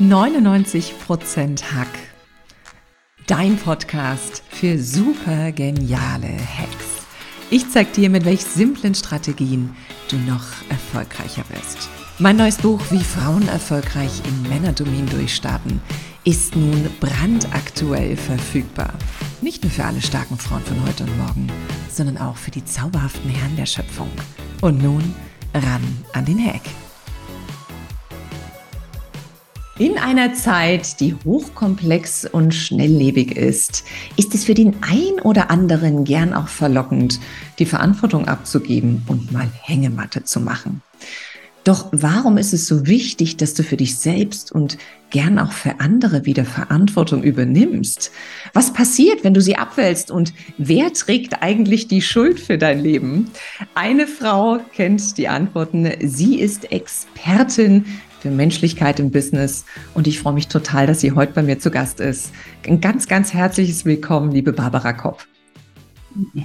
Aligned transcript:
99% 0.00 1.62
Hack. 1.72 1.86
Dein 3.28 3.56
Podcast 3.56 4.42
für 4.50 4.76
super 4.76 5.52
geniale 5.52 6.30
Hacks. 6.30 7.06
Ich 7.48 7.70
zeig 7.70 7.92
dir, 7.92 8.10
mit 8.10 8.24
welch 8.24 8.42
simplen 8.42 8.96
Strategien 8.96 9.76
du 10.10 10.16
noch 10.16 10.42
erfolgreicher 10.68 11.44
wirst. 11.50 11.88
Mein 12.18 12.36
neues 12.36 12.56
Buch 12.56 12.80
Wie 12.90 13.04
Frauen 13.04 13.46
erfolgreich 13.46 14.10
im 14.26 14.48
Männerdomin 14.48 15.06
durchstarten 15.06 15.80
ist 16.24 16.56
nun 16.56 16.90
brandaktuell 16.98 18.16
verfügbar. 18.16 18.94
Nicht 19.42 19.62
nur 19.62 19.70
für 19.70 19.84
alle 19.84 20.02
starken 20.02 20.38
Frauen 20.38 20.62
von 20.62 20.82
heute 20.84 21.04
und 21.04 21.16
morgen, 21.18 21.46
sondern 21.88 22.18
auch 22.18 22.36
für 22.36 22.50
die 22.50 22.64
zauberhaften 22.64 23.30
Herren 23.30 23.56
der 23.56 23.66
Schöpfung. 23.66 24.10
Und 24.60 24.82
nun 24.82 25.14
ran 25.54 25.82
an 26.14 26.24
den 26.24 26.44
Hack. 26.44 26.62
In 29.76 29.98
einer 29.98 30.34
Zeit, 30.34 31.00
die 31.00 31.16
hochkomplex 31.24 32.26
und 32.26 32.54
schnelllebig 32.54 33.36
ist, 33.36 33.82
ist 34.16 34.32
es 34.32 34.44
für 34.44 34.54
den 34.54 34.76
ein 34.82 35.20
oder 35.24 35.50
anderen 35.50 36.04
gern 36.04 36.32
auch 36.32 36.46
verlockend, 36.46 37.18
die 37.58 37.66
Verantwortung 37.66 38.28
abzugeben 38.28 39.02
und 39.08 39.32
mal 39.32 39.48
Hängematte 39.62 40.22
zu 40.22 40.38
machen. 40.38 40.80
Doch 41.64 41.88
warum 41.90 42.36
ist 42.36 42.52
es 42.52 42.68
so 42.68 42.86
wichtig, 42.86 43.36
dass 43.36 43.54
du 43.54 43.64
für 43.64 43.76
dich 43.76 43.96
selbst 43.96 44.52
und 44.52 44.78
gern 45.10 45.40
auch 45.40 45.50
für 45.50 45.80
andere 45.80 46.24
wieder 46.24 46.44
Verantwortung 46.44 47.24
übernimmst? 47.24 48.12
Was 48.52 48.72
passiert, 48.72 49.24
wenn 49.24 49.34
du 49.34 49.40
sie 49.40 49.56
abwälzt 49.56 50.10
und 50.10 50.34
wer 50.56 50.92
trägt 50.92 51.42
eigentlich 51.42 51.88
die 51.88 52.02
Schuld 52.02 52.38
für 52.38 52.58
dein 52.58 52.78
Leben? 52.80 53.30
Eine 53.74 54.06
Frau 54.06 54.60
kennt 54.76 55.18
die 55.18 55.26
Antworten. 55.26 55.90
Sie 56.00 56.38
ist 56.38 56.70
Expertin 56.70 57.86
für 58.24 58.30
Menschlichkeit 58.30 58.98
im 59.00 59.10
Business. 59.10 59.66
Und 59.92 60.06
ich 60.06 60.18
freue 60.18 60.32
mich 60.32 60.48
total, 60.48 60.86
dass 60.86 61.00
sie 61.00 61.12
heute 61.12 61.34
bei 61.34 61.42
mir 61.42 61.58
zu 61.58 61.70
Gast 61.70 62.00
ist. 62.00 62.32
Ein 62.66 62.80
ganz, 62.80 63.06
ganz 63.06 63.34
herzliches 63.34 63.84
Willkommen, 63.84 64.32
liebe 64.32 64.54
Barbara 64.54 64.94
Kopp. 64.94 65.26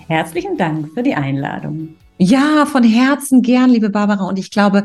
Herzlichen 0.07 0.57
Dank 0.57 0.89
für 0.94 1.03
die 1.03 1.16
Einladung. 1.16 1.95
Ja, 2.17 2.66
von 2.66 2.83
Herzen 2.83 3.41
gern, 3.41 3.69
liebe 3.69 3.89
Barbara. 3.89 4.25
Und 4.25 4.38
ich 4.38 4.52
glaube, 4.52 4.83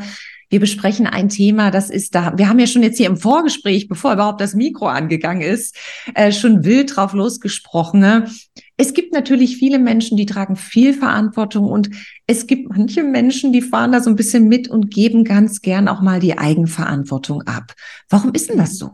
wir 0.55 0.60
besprechen 0.60 1.08
ein 1.08 1.28
Thema, 1.28 1.72
das 1.72 1.91
ist 1.91 2.14
da. 2.14 2.38
Wir 2.38 2.48
haben 2.48 2.60
ja 2.60 2.69
schon 2.69 2.84
jetzt 2.84 2.98
hier 2.98 3.08
im 3.08 3.16
Vorgespräch, 3.16 3.88
bevor 3.88 4.12
überhaupt 4.12 4.41
das 4.41 4.55
Mikro 4.55 4.86
angegangen 4.86 5.42
ist, 5.42 5.77
äh, 6.14 6.30
schon 6.30 6.62
wild 6.62 6.94
drauf 6.94 7.12
losgesprochen. 7.12 7.98
Ne? 7.98 8.30
Es 8.77 8.94
gibt 8.94 9.12
natürlich 9.12 9.56
viele 9.56 9.80
Menschen, 9.80 10.16
die 10.16 10.27
tragen 10.27 10.55
viel 10.55 10.94
Verantwortung 10.94 11.64
und 11.64 11.91
es 12.28 12.47
gibt 12.47 12.70
manche 12.70 13.02
Menschen, 13.02 13.52
die 13.52 13.62
fahren 13.62 13.91
da 13.91 14.00
so 14.00 14.10
ein 14.10 14.14
bisschen 14.14 14.47
mit 14.47 14.69
und 14.69 14.94
geben 14.94 15.25
ganz 15.25 15.60
gern 15.60 15.88
auch 15.88 16.00
mal 16.00 16.20
die 16.20 16.38
Eigenverantwortung 16.38 17.42
ab. 17.42 17.75
Warum 18.08 18.32
ist 18.32 18.48
denn 18.48 18.58
das 18.58 18.78
so? 18.78 18.91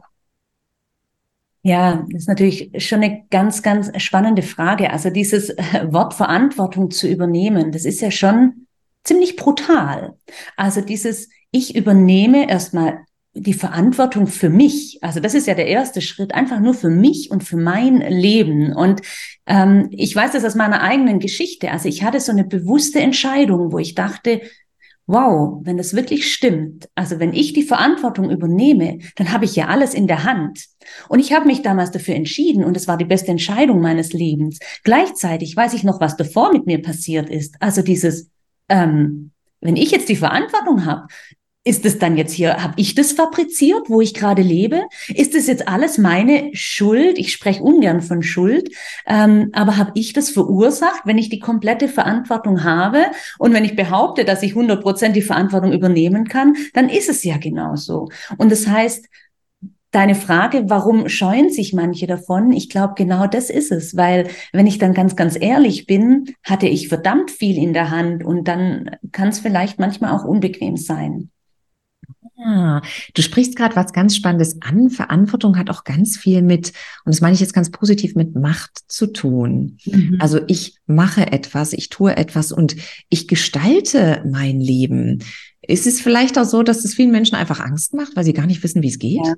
Ja, 1.63 2.07
das 2.11 2.23
ist 2.23 2.29
natürlich 2.29 2.71
schon 2.79 3.03
eine 3.03 3.27
ganz, 3.29 3.63
ganz 3.63 3.91
spannende 4.03 4.41
Frage. 4.41 4.91
Also 4.91 5.11
dieses 5.11 5.51
Wort 5.91 6.15
Verantwortung 6.15 6.91
zu 6.91 7.07
übernehmen, 7.07 7.71
das 7.71 7.85
ist 7.85 8.01
ja 8.01 8.11
schon 8.11 8.67
ziemlich 9.05 9.37
brutal. 9.37 10.17
Also 10.57 10.81
dieses, 10.81 11.29
ich 11.51 11.75
übernehme 11.75 12.49
erstmal 12.49 13.01
die 13.33 13.55
Verantwortung 13.55 14.27
für 14.27 14.51
mich. 14.51 14.99
Also 15.03 15.21
das 15.21 15.35
ist 15.35 15.47
ja 15.47 15.55
der 15.55 15.69
erste 15.69 16.01
Schritt, 16.01 16.35
einfach 16.35 16.61
nur 16.61 16.75
für 16.75 16.91
mich 16.91 17.31
und 17.31 17.45
für 17.45 17.57
mein 17.57 18.01
Leben. 18.01 18.75
Und 18.75 19.03
ähm, 19.47 19.89
ich 19.93 20.15
weiß 20.15 20.33
das 20.33 20.45
aus 20.45 20.57
meiner 20.57 20.83
eigenen 20.83 21.21
Geschichte. 21.21 21.71
Also 21.71 21.89
ich 21.89 22.03
hatte 22.03 22.19
so 22.19 22.33
eine 22.33 22.45
bewusste 22.45 23.01
Entscheidung, 23.01 23.73
wo 23.73 23.79
ich 23.79 23.95
dachte, 23.95 24.41
wow, 25.07 25.61
wenn 25.63 25.77
das 25.77 25.95
wirklich 25.95 26.33
stimmt, 26.33 26.89
also 26.95 27.19
wenn 27.19 27.33
ich 27.33 27.53
die 27.53 27.65
Verantwortung 27.65 28.31
übernehme, 28.31 28.99
dann 29.17 29.33
habe 29.33 29.45
ich 29.45 29.57
ja 29.57 29.67
alles 29.67 29.93
in 29.93 30.07
der 30.07 30.25
Hand. 30.25 30.67
Und 31.09 31.19
ich 31.19 31.33
habe 31.33 31.47
mich 31.47 31.63
damals 31.63 31.91
dafür 31.91 32.15
entschieden 32.15 32.65
und 32.65 32.77
es 32.77 32.87
war 32.87 32.97
die 32.97 33.05
beste 33.05 33.31
Entscheidung 33.31 33.81
meines 33.81 34.13
Lebens. 34.13 34.61
Gleichzeitig 34.85 35.57
weiß 35.57 35.75
ich 35.75 35.83
noch, 35.83 36.01
was 36.01 36.17
davor 36.17 36.53
mit 36.53 36.67
mir 36.67 36.81
passiert 36.81 37.29
ist. 37.29 37.57
Also 37.59 37.83
dieses, 37.83 38.31
ähm, 38.69 39.33
wenn 39.61 39.77
ich 39.77 39.91
jetzt 39.91 40.09
die 40.09 40.17
Verantwortung 40.17 40.85
habe, 40.85 41.09
ist 41.63 41.85
es 41.85 41.99
dann 41.99 42.17
jetzt 42.17 42.33
hier, 42.33 42.63
habe 42.63 42.75
ich 42.77 42.95
das 42.95 43.13
fabriziert, 43.13 43.89
wo 43.91 44.01
ich 44.01 44.15
gerade 44.15 44.41
lebe? 44.41 44.85
Ist 45.09 45.35
es 45.35 45.47
jetzt 45.47 45.69
alles 45.69 45.99
meine 45.99 46.51
Schuld? 46.55 47.19
Ich 47.19 47.33
spreche 47.33 47.63
ungern 47.63 48.01
von 48.01 48.23
Schuld, 48.23 48.71
ähm, 49.07 49.51
aber 49.53 49.77
habe 49.77 49.93
ich 49.95 50.15
das 50.15 50.31
verursacht, 50.31 51.03
wenn 51.05 51.19
ich 51.19 51.29
die 51.29 51.39
komplette 51.39 51.89
Verantwortung 51.89 52.65
habe 52.65 53.07
und 53.39 53.53
wenn 53.53 53.65
ich 53.65 53.77
behaupte, 53.77 54.25
dass 54.25 54.43
ich 54.43 54.53
100 54.53 54.83
Prozent 54.83 55.17
die 55.17 55.23
Verantwortung 55.23 55.73
übernehmen 55.73 56.27
kann, 56.27 56.55
dann 56.73 56.89
ist 56.89 57.11
es 57.11 57.25
ja 57.25 57.37
genauso. 57.37 58.09
Und 58.39 58.51
das 58.51 58.67
heißt, 58.67 59.07
Deine 59.93 60.15
Frage, 60.15 60.67
warum 60.69 61.09
scheuen 61.09 61.51
sich 61.51 61.73
manche 61.73 62.07
davon? 62.07 62.53
Ich 62.53 62.71
glaube, 62.71 62.95
genau 62.97 63.27
das 63.27 63.51
ist 63.51 63.73
es, 63.73 63.97
weil 63.97 64.29
wenn 64.53 64.69
ich 64.69 64.79
dann 64.79 64.95
ganz, 64.95 65.17
ganz 65.17 65.37
ehrlich 65.37 65.87
bin, 65.87 66.27
hatte 66.45 66.69
ich 66.69 66.87
verdammt 66.87 67.33
viel 67.33 67.57
in 67.57 67.73
der 67.73 67.91
Hand 67.91 68.23
und 68.23 68.47
dann 68.47 68.97
kann 69.11 69.31
es 69.31 69.41
vielleicht 69.41 69.81
manchmal 69.81 70.13
auch 70.13 70.25
unbequem 70.25 70.77
sein. 70.77 71.33
Ah, 72.43 72.83
du 73.15 73.23
sprichst 73.23 73.57
gerade 73.57 73.77
was 73.77 73.93
ganz 73.93 74.17
Spannendes 74.17 74.61
an. 74.61 74.91
Verantwortung 74.91 75.57
hat 75.57 75.71
auch 75.71 75.85
ganz 75.85 76.17
viel 76.17 76.43
mit, 76.43 76.69
und 77.05 77.15
das 77.15 77.21
meine 77.21 77.35
ich 77.35 77.41
jetzt 77.41 77.55
ganz 77.55 77.71
positiv, 77.71 78.15
mit 78.15 78.35
Macht 78.35 78.79
zu 78.89 79.07
tun. 79.07 79.79
Mhm. 79.85 80.17
Also 80.21 80.41
ich 80.47 80.79
mache 80.87 81.33
etwas, 81.33 81.73
ich 81.73 81.89
tue 81.89 82.17
etwas 82.17 82.53
und 82.53 82.77
ich 83.09 83.29
gestalte 83.29 84.25
mein 84.31 84.61
Leben. 84.61 85.23
Ist 85.63 85.87
es 85.87 86.01
vielleicht 86.01 86.39
auch 86.39 86.45
so, 86.45 86.63
dass 86.63 86.85
es 86.85 86.95
vielen 86.95 87.11
Menschen 87.11 87.37
einfach 87.37 87.61
Angst 87.61 87.95
macht, 87.95 88.17
weil 88.17 88.25
sie 88.25 88.33
gar 88.33 88.47
nicht 88.47 88.63
wissen, 88.63 88.83
wie 88.83 88.89
es 88.89 88.99
geht? 88.99 89.25
Ja. 89.25 89.35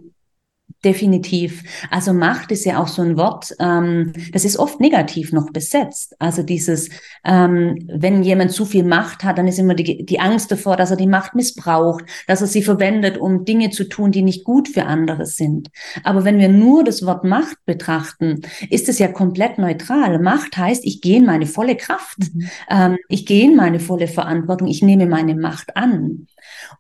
Definitiv. 0.85 1.63
Also 1.91 2.13
Macht 2.13 2.51
ist 2.51 2.65
ja 2.65 2.83
auch 2.83 2.89
so 2.89 3.03
ein 3.03 3.17
Wort, 3.17 3.55
ähm, 3.61 4.13
das 4.33 4.45
ist 4.45 4.57
oft 4.57 4.81
negativ 4.81 5.33
noch 5.33 5.53
besetzt. 5.53 6.17
Also 6.19 6.43
dieses, 6.43 6.89
ähm, 7.25 7.79
wenn 7.87 8.25
jemand 8.25 8.51
zu 8.51 8.65
viel 8.65 8.83
Macht 8.83 9.23
hat, 9.23 9.39
dann 9.39 9.47
ist 9.47 9.61
immer 9.61 9.75
die, 9.75 10.05
die 10.05 10.19
Angst 10.19 10.51
davor, 10.51 10.77
dass 10.77 10.91
er 10.91 10.97
die 10.97 11.07
Macht 11.07 11.37
missbraucht, 11.37 12.05
dass 12.27 12.41
er 12.41 12.49
sie 12.49 12.65
verwendet, 12.65 13.17
um 13.17 13.45
Dinge 13.45 13.71
zu 13.71 13.85
tun, 13.85 14.11
die 14.11 14.23
nicht 14.23 14.43
gut 14.43 14.69
für 14.69 14.85
andere 14.87 15.25
sind. 15.25 15.69
Aber 16.03 16.25
wenn 16.25 16.41
wir 16.41 16.49
nur 16.49 16.83
das 16.83 17.07
Wort 17.07 17.23
Macht 17.23 17.59
betrachten, 17.65 18.41
ist 18.69 18.89
es 18.89 18.99
ja 18.99 19.07
komplett 19.07 19.59
neutral. 19.59 20.19
Macht 20.19 20.57
heißt, 20.57 20.85
ich 20.85 21.01
gehe 21.01 21.19
in 21.19 21.27
meine 21.27 21.47
volle 21.47 21.77
Kraft, 21.77 22.19
mhm. 22.19 22.49
ähm, 22.69 22.99
ich 23.09 23.25
gehe 23.25 23.45
in 23.45 23.55
meine 23.55 23.79
volle 23.79 24.09
Verantwortung, 24.09 24.67
ich 24.67 24.83
nehme 24.83 25.07
meine 25.07 25.37
Macht 25.37 25.77
an. 25.77 26.27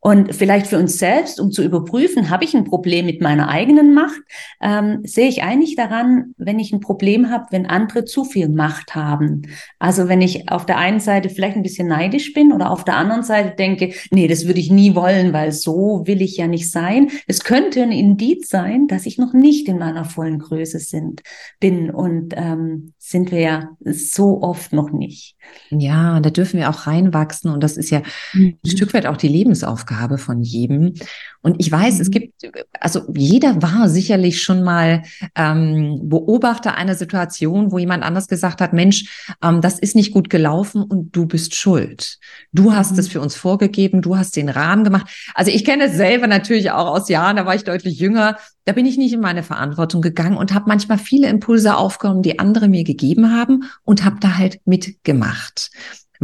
Und 0.00 0.34
vielleicht 0.34 0.66
für 0.66 0.78
uns 0.78 0.98
selbst, 0.98 1.40
um 1.40 1.50
zu 1.50 1.62
überprüfen, 1.62 2.30
habe 2.30 2.44
ich 2.44 2.54
ein 2.54 2.64
Problem 2.64 3.06
mit 3.06 3.20
meiner 3.20 3.48
eigenen 3.48 3.94
Macht, 3.94 4.20
ähm, 4.60 5.00
sehe 5.04 5.28
ich 5.28 5.42
eigentlich 5.42 5.76
daran, 5.76 6.34
wenn 6.36 6.58
ich 6.58 6.72
ein 6.72 6.80
Problem 6.80 7.30
habe, 7.30 7.46
wenn 7.50 7.66
andere 7.66 8.04
zu 8.04 8.24
viel 8.24 8.48
Macht 8.48 8.94
haben. 8.94 9.42
Also 9.78 10.08
wenn 10.08 10.20
ich 10.20 10.48
auf 10.50 10.66
der 10.66 10.78
einen 10.78 11.00
Seite 11.00 11.28
vielleicht 11.28 11.56
ein 11.56 11.62
bisschen 11.62 11.88
neidisch 11.88 12.32
bin 12.32 12.52
oder 12.52 12.70
auf 12.70 12.84
der 12.84 12.96
anderen 12.96 13.22
Seite 13.22 13.54
denke, 13.56 13.92
nee, 14.10 14.26
das 14.26 14.46
würde 14.46 14.60
ich 14.60 14.70
nie 14.70 14.94
wollen, 14.94 15.32
weil 15.32 15.52
so 15.52 16.02
will 16.04 16.22
ich 16.22 16.36
ja 16.36 16.46
nicht 16.46 16.70
sein. 16.70 17.10
Es 17.26 17.44
könnte 17.44 17.82
ein 17.82 17.92
Indiz 17.92 18.48
sein, 18.48 18.86
dass 18.88 19.06
ich 19.06 19.18
noch 19.18 19.32
nicht 19.32 19.68
in 19.68 19.78
meiner 19.78 20.04
vollen 20.04 20.38
Größe 20.38 20.78
sind, 20.78 21.22
bin 21.60 21.90
und 21.90 22.34
ähm, 22.36 22.92
sind 22.98 23.30
wir 23.30 23.40
ja 23.40 23.68
so 23.84 24.42
oft 24.42 24.72
noch 24.72 24.90
nicht. 24.90 25.36
Ja, 25.70 26.20
da 26.20 26.30
dürfen 26.30 26.58
wir 26.58 26.70
auch 26.70 26.86
reinwachsen 26.86 27.50
und 27.50 27.62
das 27.62 27.76
ist 27.76 27.90
ja 27.90 28.02
mhm. 28.32 28.58
ein 28.64 28.70
Stück 28.70 28.94
weit 28.94 29.06
auch 29.06 29.16
die 29.16 29.28
Lebensaufgabe 29.28 29.81
von 30.18 30.42
jedem. 30.42 30.94
Und 31.42 31.56
ich 31.58 31.70
weiß, 31.70 31.96
mhm. 31.96 32.00
es 32.00 32.10
gibt, 32.10 32.48
also 32.80 33.02
jeder 33.14 33.60
war 33.62 33.88
sicherlich 33.88 34.42
schon 34.42 34.62
mal 34.62 35.02
ähm, 35.34 36.00
Beobachter 36.04 36.74
einer 36.74 36.94
Situation, 36.94 37.72
wo 37.72 37.78
jemand 37.78 38.04
anders 38.04 38.28
gesagt 38.28 38.60
hat, 38.60 38.72
Mensch, 38.72 39.26
ähm, 39.42 39.60
das 39.60 39.78
ist 39.78 39.96
nicht 39.96 40.12
gut 40.12 40.30
gelaufen 40.30 40.82
und 40.82 41.14
du 41.16 41.26
bist 41.26 41.54
schuld. 41.54 42.18
Du 42.52 42.72
hast 42.72 42.92
mhm. 42.92 42.98
es 42.98 43.08
für 43.08 43.20
uns 43.20 43.34
vorgegeben, 43.34 44.02
du 44.02 44.16
hast 44.16 44.36
den 44.36 44.48
Rahmen 44.48 44.84
gemacht. 44.84 45.08
Also 45.34 45.50
ich 45.50 45.64
kenne 45.64 45.84
es 45.84 45.96
selber 45.96 46.26
natürlich 46.26 46.70
auch 46.70 46.86
aus 46.86 47.08
Jahren, 47.08 47.36
da 47.36 47.46
war 47.46 47.54
ich 47.54 47.64
deutlich 47.64 47.98
jünger. 47.98 48.36
Da 48.64 48.72
bin 48.72 48.86
ich 48.86 48.96
nicht 48.96 49.12
in 49.12 49.20
meine 49.20 49.42
Verantwortung 49.42 50.02
gegangen 50.02 50.36
und 50.36 50.54
habe 50.54 50.66
manchmal 50.68 50.98
viele 50.98 51.28
Impulse 51.28 51.76
aufgenommen, 51.76 52.22
die 52.22 52.38
andere 52.38 52.68
mir 52.68 52.84
gegeben 52.84 53.32
haben 53.32 53.64
und 53.82 54.04
habe 54.04 54.16
da 54.20 54.38
halt 54.38 54.60
mitgemacht 54.64 55.70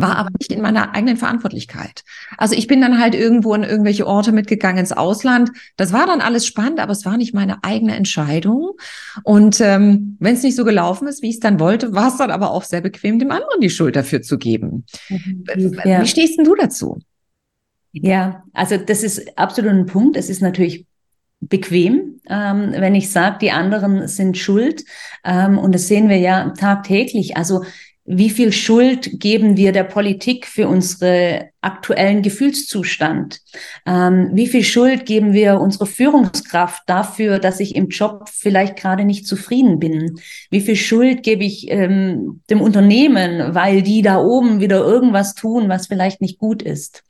war 0.00 0.16
aber 0.16 0.30
nicht 0.38 0.52
in 0.52 0.60
meiner 0.60 0.94
eigenen 0.94 1.16
Verantwortlichkeit. 1.16 2.04
Also 2.36 2.54
ich 2.54 2.68
bin 2.68 2.80
dann 2.80 3.00
halt 3.00 3.16
irgendwo 3.16 3.52
in 3.54 3.64
irgendwelche 3.64 4.06
Orte 4.06 4.30
mitgegangen 4.30 4.78
ins 4.78 4.92
Ausland. 4.92 5.50
Das 5.76 5.92
war 5.92 6.06
dann 6.06 6.20
alles 6.20 6.46
spannend, 6.46 6.78
aber 6.78 6.92
es 6.92 7.04
war 7.04 7.16
nicht 7.16 7.34
meine 7.34 7.64
eigene 7.64 7.96
Entscheidung. 7.96 8.72
Und 9.24 9.60
ähm, 9.60 10.16
wenn 10.20 10.34
es 10.34 10.44
nicht 10.44 10.54
so 10.54 10.64
gelaufen 10.64 11.08
ist, 11.08 11.20
wie 11.22 11.30
ich 11.30 11.36
es 11.36 11.40
dann 11.40 11.58
wollte, 11.58 11.94
war 11.94 12.08
es 12.08 12.16
dann 12.16 12.30
aber 12.30 12.52
auch 12.52 12.62
sehr 12.62 12.80
bequem, 12.80 13.18
dem 13.18 13.32
anderen 13.32 13.60
die 13.60 13.70
Schuld 13.70 13.96
dafür 13.96 14.22
zu 14.22 14.38
geben. 14.38 14.86
Mhm. 15.08 15.44
Ja. 15.84 16.00
Wie 16.02 16.06
stehst 16.06 16.38
denn 16.38 16.44
du 16.44 16.54
dazu? 16.54 17.00
Ja, 17.90 18.44
also 18.52 18.76
das 18.76 19.02
ist 19.02 19.36
absolut 19.36 19.72
ein 19.72 19.86
Punkt. 19.86 20.16
Es 20.16 20.30
ist 20.30 20.42
natürlich 20.42 20.86
bequem, 21.40 22.20
ähm, 22.28 22.72
wenn 22.72 22.94
ich 22.94 23.10
sage, 23.10 23.38
die 23.40 23.50
anderen 23.50 24.06
sind 24.06 24.38
schuld. 24.38 24.84
Ähm, 25.24 25.58
und 25.58 25.74
das 25.74 25.88
sehen 25.88 26.08
wir 26.08 26.18
ja 26.18 26.50
tagtäglich. 26.50 27.36
Also 27.36 27.64
wie 28.10 28.30
viel 28.30 28.52
Schuld 28.52 29.20
geben 29.20 29.58
wir 29.58 29.72
der 29.72 29.84
Politik 29.84 30.46
für 30.46 30.66
unsere 30.66 31.50
aktuellen 31.60 32.22
Gefühlszustand? 32.22 33.40
Ähm, 33.84 34.30
wie 34.32 34.46
viel 34.46 34.64
Schuld 34.64 35.04
geben 35.04 35.34
wir 35.34 35.60
unserer 35.60 35.84
Führungskraft 35.84 36.84
dafür, 36.86 37.38
dass 37.38 37.60
ich 37.60 37.76
im 37.76 37.88
Job 37.88 38.30
vielleicht 38.32 38.76
gerade 38.76 39.04
nicht 39.04 39.26
zufrieden 39.26 39.78
bin? 39.78 40.18
Wie 40.50 40.62
viel 40.62 40.76
Schuld 40.76 41.22
gebe 41.22 41.44
ich 41.44 41.70
ähm, 41.70 42.40
dem 42.48 42.62
Unternehmen, 42.62 43.54
weil 43.54 43.82
die 43.82 44.00
da 44.00 44.18
oben 44.22 44.60
wieder 44.60 44.78
irgendwas 44.78 45.34
tun, 45.34 45.68
was 45.68 45.88
vielleicht 45.88 46.22
nicht 46.22 46.38
gut 46.38 46.62
ist? 46.62 47.04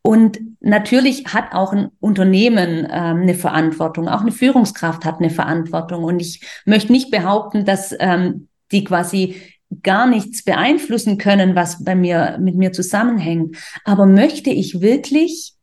Und 0.00 0.38
natürlich 0.60 1.26
hat 1.26 1.52
auch 1.52 1.74
ein 1.74 1.88
Unternehmen 2.00 2.88
ähm, 2.90 3.20
eine 3.20 3.34
Verantwortung, 3.34 4.08
auch 4.08 4.22
eine 4.22 4.32
Führungskraft 4.32 5.04
hat 5.04 5.18
eine 5.18 5.30
Verantwortung. 5.30 6.04
Und 6.04 6.20
ich 6.20 6.40
möchte 6.64 6.90
nicht 6.90 7.10
behaupten, 7.10 7.66
dass 7.66 7.94
ähm, 7.98 8.48
die 8.72 8.84
quasi 8.84 9.36
gar 9.82 10.06
nichts 10.06 10.42
beeinflussen 10.44 11.18
können, 11.18 11.54
was 11.54 11.84
bei 11.84 11.94
mir, 11.94 12.38
mit 12.40 12.56
mir 12.56 12.72
zusammenhängt. 12.72 13.56
Aber 13.84 14.06
möchte 14.06 14.50
ich 14.50 14.80
wirklich, 14.80 15.54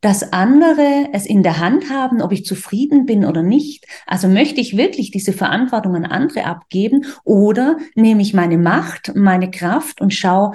dass 0.00 0.32
andere 0.32 1.08
es 1.12 1.26
in 1.26 1.42
der 1.42 1.58
Hand 1.58 1.90
haben, 1.90 2.22
ob 2.22 2.32
ich 2.32 2.44
zufrieden 2.44 3.06
bin 3.06 3.24
oder 3.24 3.42
nicht? 3.42 3.86
Also 4.06 4.28
möchte 4.28 4.60
ich 4.60 4.76
wirklich 4.76 5.10
diese 5.10 5.32
Verantwortung 5.32 5.96
an 5.96 6.04
andere 6.04 6.44
abgeben 6.44 7.04
oder 7.24 7.78
nehme 7.94 8.22
ich 8.22 8.34
meine 8.34 8.58
Macht, 8.58 9.14
meine 9.16 9.50
Kraft 9.50 10.00
und 10.00 10.14
schaue, 10.14 10.52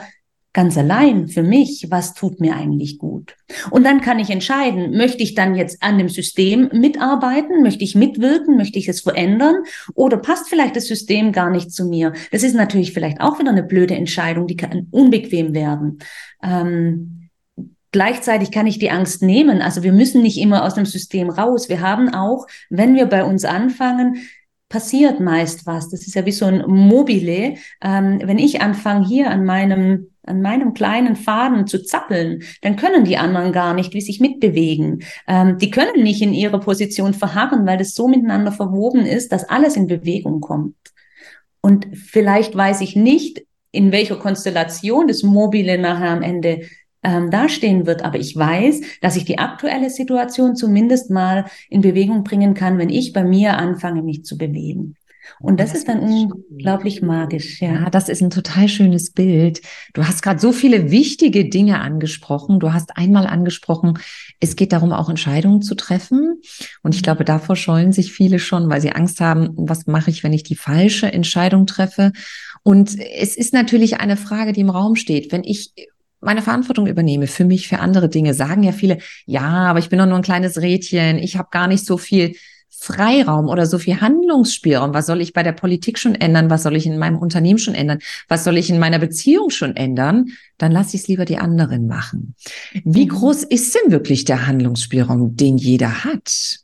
ganz 0.53 0.77
allein 0.77 1.27
für 1.27 1.41
mich, 1.41 1.87
was 1.89 2.13
tut 2.13 2.39
mir 2.39 2.55
eigentlich 2.55 2.99
gut. 2.99 3.35
Und 3.71 3.83
dann 3.83 4.01
kann 4.01 4.19
ich 4.19 4.29
entscheiden, 4.29 4.95
möchte 4.95 5.23
ich 5.23 5.33
dann 5.33 5.55
jetzt 5.55 5.81
an 5.81 5.97
dem 5.97 6.09
System 6.09 6.69
mitarbeiten, 6.71 7.63
möchte 7.63 7.83
ich 7.83 7.95
mitwirken, 7.95 8.55
möchte 8.55 8.77
ich 8.77 8.87
es 8.87 9.01
verändern 9.01 9.55
oder 9.95 10.17
passt 10.17 10.47
vielleicht 10.49 10.75
das 10.75 10.87
System 10.87 11.31
gar 11.31 11.49
nicht 11.49 11.71
zu 11.71 11.85
mir. 11.85 12.13
Das 12.31 12.43
ist 12.43 12.55
natürlich 12.55 12.93
vielleicht 12.93 13.19
auch 13.19 13.39
wieder 13.39 13.51
eine 13.51 13.63
blöde 13.63 13.95
Entscheidung, 13.95 14.45
die 14.45 14.57
kann 14.57 14.87
unbequem 14.91 15.53
werden. 15.53 15.99
Ähm, 16.41 17.19
Gleichzeitig 17.93 18.49
kann 18.49 18.65
ich 18.65 18.79
die 18.79 18.89
Angst 18.89 19.21
nehmen. 19.21 19.61
Also 19.61 19.83
wir 19.83 19.93
müssen 19.93 20.23
nicht 20.23 20.39
immer 20.39 20.65
aus 20.65 20.73
dem 20.73 20.87
System 20.87 21.29
raus. 21.29 21.69
Wir 21.69 21.79
haben 21.79 22.11
auch, 22.11 22.47
wenn 22.71 22.95
wir 22.95 23.05
bei 23.05 23.23
uns 23.23 23.45
anfangen, 23.45 24.17
passiert 24.67 25.19
meist 25.19 25.67
was. 25.67 25.89
Das 25.89 26.07
ist 26.07 26.15
ja 26.15 26.25
wie 26.25 26.31
so 26.31 26.45
ein 26.45 26.63
Mobile. 26.65 27.53
Ähm, 27.83 28.19
wenn 28.23 28.39
ich 28.39 28.63
anfange, 28.63 29.05
hier 29.05 29.29
an 29.29 29.45
meinem 29.45 30.07
an 30.25 30.41
meinem 30.41 30.73
kleinen 30.73 31.15
Faden 31.15 31.67
zu 31.67 31.83
zappeln, 31.83 32.43
dann 32.61 32.75
können 32.75 33.03
die 33.03 33.17
anderen 33.17 33.51
gar 33.51 33.73
nicht 33.73 33.93
wie 33.93 34.01
sich 34.01 34.19
mitbewegen. 34.19 35.03
Ähm, 35.27 35.57
die 35.57 35.69
können 35.69 36.03
nicht 36.03 36.21
in 36.21 36.33
ihrer 36.33 36.59
Position 36.59 37.13
verharren, 37.13 37.65
weil 37.65 37.77
das 37.77 37.93
so 37.93 38.07
miteinander 38.07 38.51
verwoben 38.51 39.05
ist, 39.05 39.31
dass 39.31 39.49
alles 39.49 39.75
in 39.75 39.87
Bewegung 39.87 40.41
kommt. 40.41 40.75
Und 41.61 41.87
vielleicht 41.93 42.55
weiß 42.55 42.81
ich 42.81 42.95
nicht, 42.95 43.45
in 43.71 43.91
welcher 43.91 44.17
Konstellation 44.17 45.07
das 45.07 45.23
Mobile 45.23 45.77
nachher 45.77 46.11
am 46.11 46.21
Ende 46.21 46.61
ähm, 47.03 47.29
dastehen 47.29 47.85
wird. 47.85 48.03
Aber 48.03 48.17
ich 48.17 48.35
weiß, 48.35 48.81
dass 49.01 49.15
ich 49.15 49.25
die 49.25 49.39
aktuelle 49.39 49.89
Situation 49.89 50.55
zumindest 50.55 51.09
mal 51.09 51.45
in 51.69 51.81
Bewegung 51.81 52.23
bringen 52.23 52.53
kann, 52.53 52.77
wenn 52.77 52.89
ich 52.89 53.13
bei 53.13 53.23
mir 53.23 53.57
anfange, 53.57 54.03
mich 54.03 54.23
zu 54.23 54.37
bewegen. 54.37 54.95
Und 55.39 55.59
das, 55.59 55.71
das 55.71 55.79
ist 55.79 55.87
dann 55.87 55.99
unglaublich 55.99 57.01
magisch, 57.01 57.61
ja. 57.61 57.73
Ja, 57.73 57.89
das 57.89 58.09
ist 58.09 58.21
ein 58.21 58.29
total 58.29 58.67
schönes 58.67 59.11
Bild. 59.11 59.61
Du 59.93 60.05
hast 60.05 60.21
gerade 60.21 60.39
so 60.39 60.51
viele 60.51 60.91
wichtige 60.91 61.49
Dinge 61.49 61.79
angesprochen. 61.79 62.59
Du 62.59 62.73
hast 62.73 62.97
einmal 62.97 63.27
angesprochen, 63.27 63.99
es 64.39 64.55
geht 64.55 64.73
darum, 64.73 64.91
auch 64.91 65.09
Entscheidungen 65.09 65.61
zu 65.61 65.75
treffen. 65.75 66.41
Und 66.81 66.95
ich 66.95 67.03
glaube, 67.03 67.25
davor 67.25 67.55
scheuen 67.55 67.91
sich 67.91 68.11
viele 68.11 68.39
schon, 68.39 68.69
weil 68.69 68.81
sie 68.81 68.91
Angst 68.91 69.21
haben, 69.21 69.49
was 69.55 69.87
mache 69.87 70.09
ich, 70.09 70.23
wenn 70.23 70.33
ich 70.33 70.43
die 70.43 70.55
falsche 70.55 71.11
Entscheidung 71.11 71.65
treffe? 71.65 72.11
Und 72.63 72.97
es 72.99 73.35
ist 73.35 73.53
natürlich 73.53 73.99
eine 73.99 74.17
Frage, 74.17 74.53
die 74.53 74.61
im 74.61 74.69
Raum 74.69 74.95
steht. 74.95 75.31
Wenn 75.31 75.43
ich 75.43 75.73
meine 76.21 76.41
Verantwortung 76.41 76.87
übernehme 76.87 77.27
für 77.27 77.45
mich, 77.45 77.67
für 77.67 77.79
andere 77.79 78.09
Dinge, 78.09 78.33
sagen 78.33 78.63
ja 78.63 78.71
viele, 78.71 78.99
ja, 79.25 79.41
aber 79.41 79.79
ich 79.79 79.89
bin 79.89 79.99
doch 79.99 80.05
nur 80.05 80.15
ein 80.15 80.23
kleines 80.23 80.61
Rädchen, 80.61 81.17
ich 81.17 81.37
habe 81.37 81.49
gar 81.51 81.67
nicht 81.67 81.85
so 81.85 81.97
viel 81.97 82.35
Freiraum 82.83 83.47
oder 83.47 83.65
so 83.65 83.77
viel 83.79 84.01
Handlungsspielraum. 84.01 84.93
Was 84.93 85.05
soll 85.05 85.21
ich 85.21 85.31
bei 85.31 85.41
der 85.41 85.53
Politik 85.53 85.97
schon 85.97 86.15
ändern? 86.15 86.49
Was 86.49 86.63
soll 86.63 86.75
ich 86.75 86.85
in 86.85 86.97
meinem 86.97 87.17
Unternehmen 87.17 87.57
schon 87.57 87.75
ändern? 87.75 87.99
Was 88.27 88.43
soll 88.43 88.57
ich 88.57 88.69
in 88.69 88.77
meiner 88.77 88.99
Beziehung 88.99 89.51
schon 89.51 89.77
ändern? 89.77 90.25
Dann 90.57 90.73
lasse 90.73 90.97
ich 90.97 91.03
es 91.03 91.07
lieber 91.07 91.23
die 91.23 91.37
anderen 91.37 91.87
machen. 91.87 92.35
Wie 92.83 93.05
mhm. 93.05 93.09
groß 93.09 93.43
ist 93.43 93.73
denn 93.73 93.93
wirklich 93.93 94.25
der 94.25 94.47
Handlungsspielraum, 94.47 95.37
den 95.37 95.57
jeder 95.57 96.03
hat? 96.03 96.62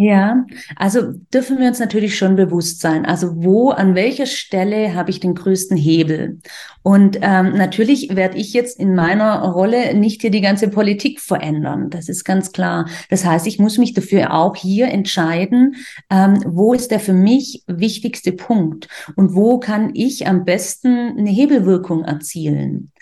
Ja, 0.00 0.46
also 0.76 1.12
dürfen 1.34 1.58
wir 1.58 1.66
uns 1.66 1.80
natürlich 1.80 2.16
schon 2.16 2.36
bewusst 2.36 2.80
sein. 2.80 3.04
Also 3.04 3.42
wo, 3.42 3.70
an 3.70 3.96
welcher 3.96 4.26
Stelle 4.26 4.94
habe 4.94 5.10
ich 5.10 5.18
den 5.18 5.34
größten 5.34 5.76
Hebel? 5.76 6.38
Und 6.84 7.18
ähm, 7.20 7.54
natürlich 7.56 8.14
werde 8.14 8.38
ich 8.38 8.52
jetzt 8.52 8.78
in 8.78 8.94
meiner 8.94 9.40
Rolle 9.40 9.94
nicht 9.94 10.20
hier 10.20 10.30
die 10.30 10.40
ganze 10.40 10.68
Politik 10.68 11.18
verändern. 11.18 11.90
Das 11.90 12.08
ist 12.08 12.22
ganz 12.22 12.52
klar. 12.52 12.88
Das 13.10 13.24
heißt, 13.24 13.48
ich 13.48 13.58
muss 13.58 13.76
mich 13.76 13.92
dafür 13.92 14.34
auch 14.34 14.54
hier 14.54 14.86
entscheiden, 14.86 15.74
ähm, 16.10 16.44
wo 16.46 16.74
ist 16.74 16.92
der 16.92 17.00
für 17.00 17.12
mich 17.12 17.64
wichtigste 17.66 18.30
Punkt 18.30 18.86
und 19.16 19.34
wo 19.34 19.58
kann 19.58 19.90
ich 19.94 20.28
am 20.28 20.44
besten 20.44 21.18
eine 21.18 21.30
Hebelwirkung 21.30 22.04
erzielen. 22.04 22.92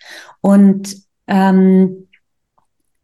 Und 0.40 0.96
ähm, 1.26 2.06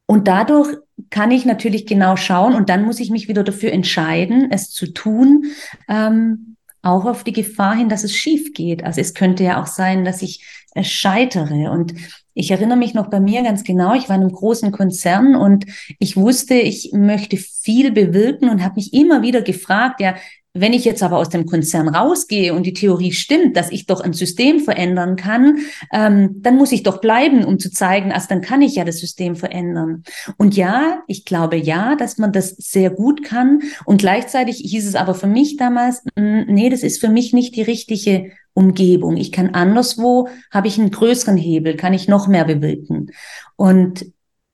und 0.07 0.29
dadurch 0.29 0.77
kann 1.13 1.31
ich 1.31 1.45
natürlich 1.45 1.87
genau 1.87 2.17
schauen 2.17 2.55
und 2.55 2.71
dann 2.71 2.85
muss 2.85 2.99
ich 2.99 3.11
mich 3.11 3.29
wieder 3.29 3.45
dafür 3.45 3.71
entscheiden, 3.71 4.51
es 4.51 4.71
zu 4.71 4.87
tun, 4.93 5.45
ähm, 5.89 6.57
auch 6.81 7.05
auf 7.05 7.23
die 7.23 7.35
Gefahr 7.35 7.77
hin, 7.77 7.89
dass 7.89 8.03
es 8.03 8.17
schief 8.17 8.55
geht. 8.55 8.83
Also 8.83 9.01
es 9.01 9.15
könnte 9.15 9.45
ja 9.45 9.63
auch 9.63 9.67
sein, 9.67 10.05
dass 10.05 10.23
ich 10.23 10.45
äh, 10.75 10.83
scheitere. 10.83 11.71
Und 11.71 11.95
ich 12.35 12.51
erinnere 12.51 12.79
mich 12.79 12.95
noch 12.95 13.11
bei 13.11 13.21
mir 13.21 13.43
ganz 13.43 13.63
genau, 13.63 13.95
ich 13.95 14.09
war 14.09 14.17
in 14.17 14.23
einem 14.23 14.33
großen 14.33 14.73
Konzern 14.73 15.37
und 15.37 15.67
ich 15.99 16.17
wusste, 16.17 16.55
ich 16.55 16.91
möchte 16.93 17.37
viel 17.37 17.93
bewirken 17.93 18.49
und 18.49 18.65
habe 18.65 18.77
mich 18.77 18.95
immer 18.95 19.21
wieder 19.21 19.43
gefragt, 19.43 20.01
ja, 20.01 20.17
wenn 20.55 20.75
ich 20.75 20.85
jetzt 20.85 21.03
aber 21.03 21.17
aus 21.17 21.31
dem 21.31 21.47
Konzern 21.47 21.89
rausgehe 21.89 22.53
und 22.53 22.65
die 22.65 22.75
Theorie 22.75 23.13
stimmt, 23.13 23.57
dass 23.57 23.71
ich 23.71 23.87
doch 23.87 24.01
ein 24.01 24.13
System 24.13 24.61
verändern 24.61 25.17
kann, 25.17 25.59
ähm, 25.93 26.43
dann 26.43 26.57
muss 26.57 26.73
ich 26.73 26.83
doch 26.83 27.01
bleiben, 27.01 27.45
um 27.45 27.59
zu 27.59 27.71
zeigen, 27.71 28.13
also 28.13 28.27
dann 28.29 28.43
kann 28.43 28.61
ich 28.61 28.75
ja 28.75 28.85
das 28.85 28.99
System 28.99 29.35
verändern. 29.35 30.03
Und 30.37 30.55
ja, 30.55 31.03
ich 31.07 31.25
glaube 31.25 31.57
ja, 31.57 31.97
dass 31.97 32.19
man 32.19 32.33
das 32.33 32.51
sehr 32.51 32.91
gut 32.91 33.25
kann. 33.25 33.61
Und 33.87 33.99
gleichzeitig 33.99 34.59
hieß 34.59 34.87
es 34.87 34.95
aber 34.95 35.15
für 35.15 35.27
mich 35.27 35.57
damals, 35.57 36.03
mh, 36.17 36.45
nee, 36.49 36.69
das 36.69 36.83
ist 36.83 37.01
für 37.01 37.09
mich 37.09 37.33
nicht 37.33 37.57
die 37.57 37.63
richtige 37.63 38.33
Umgebung. 38.53 39.17
Ich 39.17 39.33
kann 39.33 39.55
anderswo, 39.55 40.29
habe 40.51 40.69
ich 40.69 40.79
einen 40.79 40.91
größeren 40.91 41.39
Hebel, 41.39 41.77
kann 41.77 41.95
ich 41.95 42.09
noch 42.09 42.29
mehr 42.29 42.45
bewirken. 42.45 43.11
Und 43.57 44.05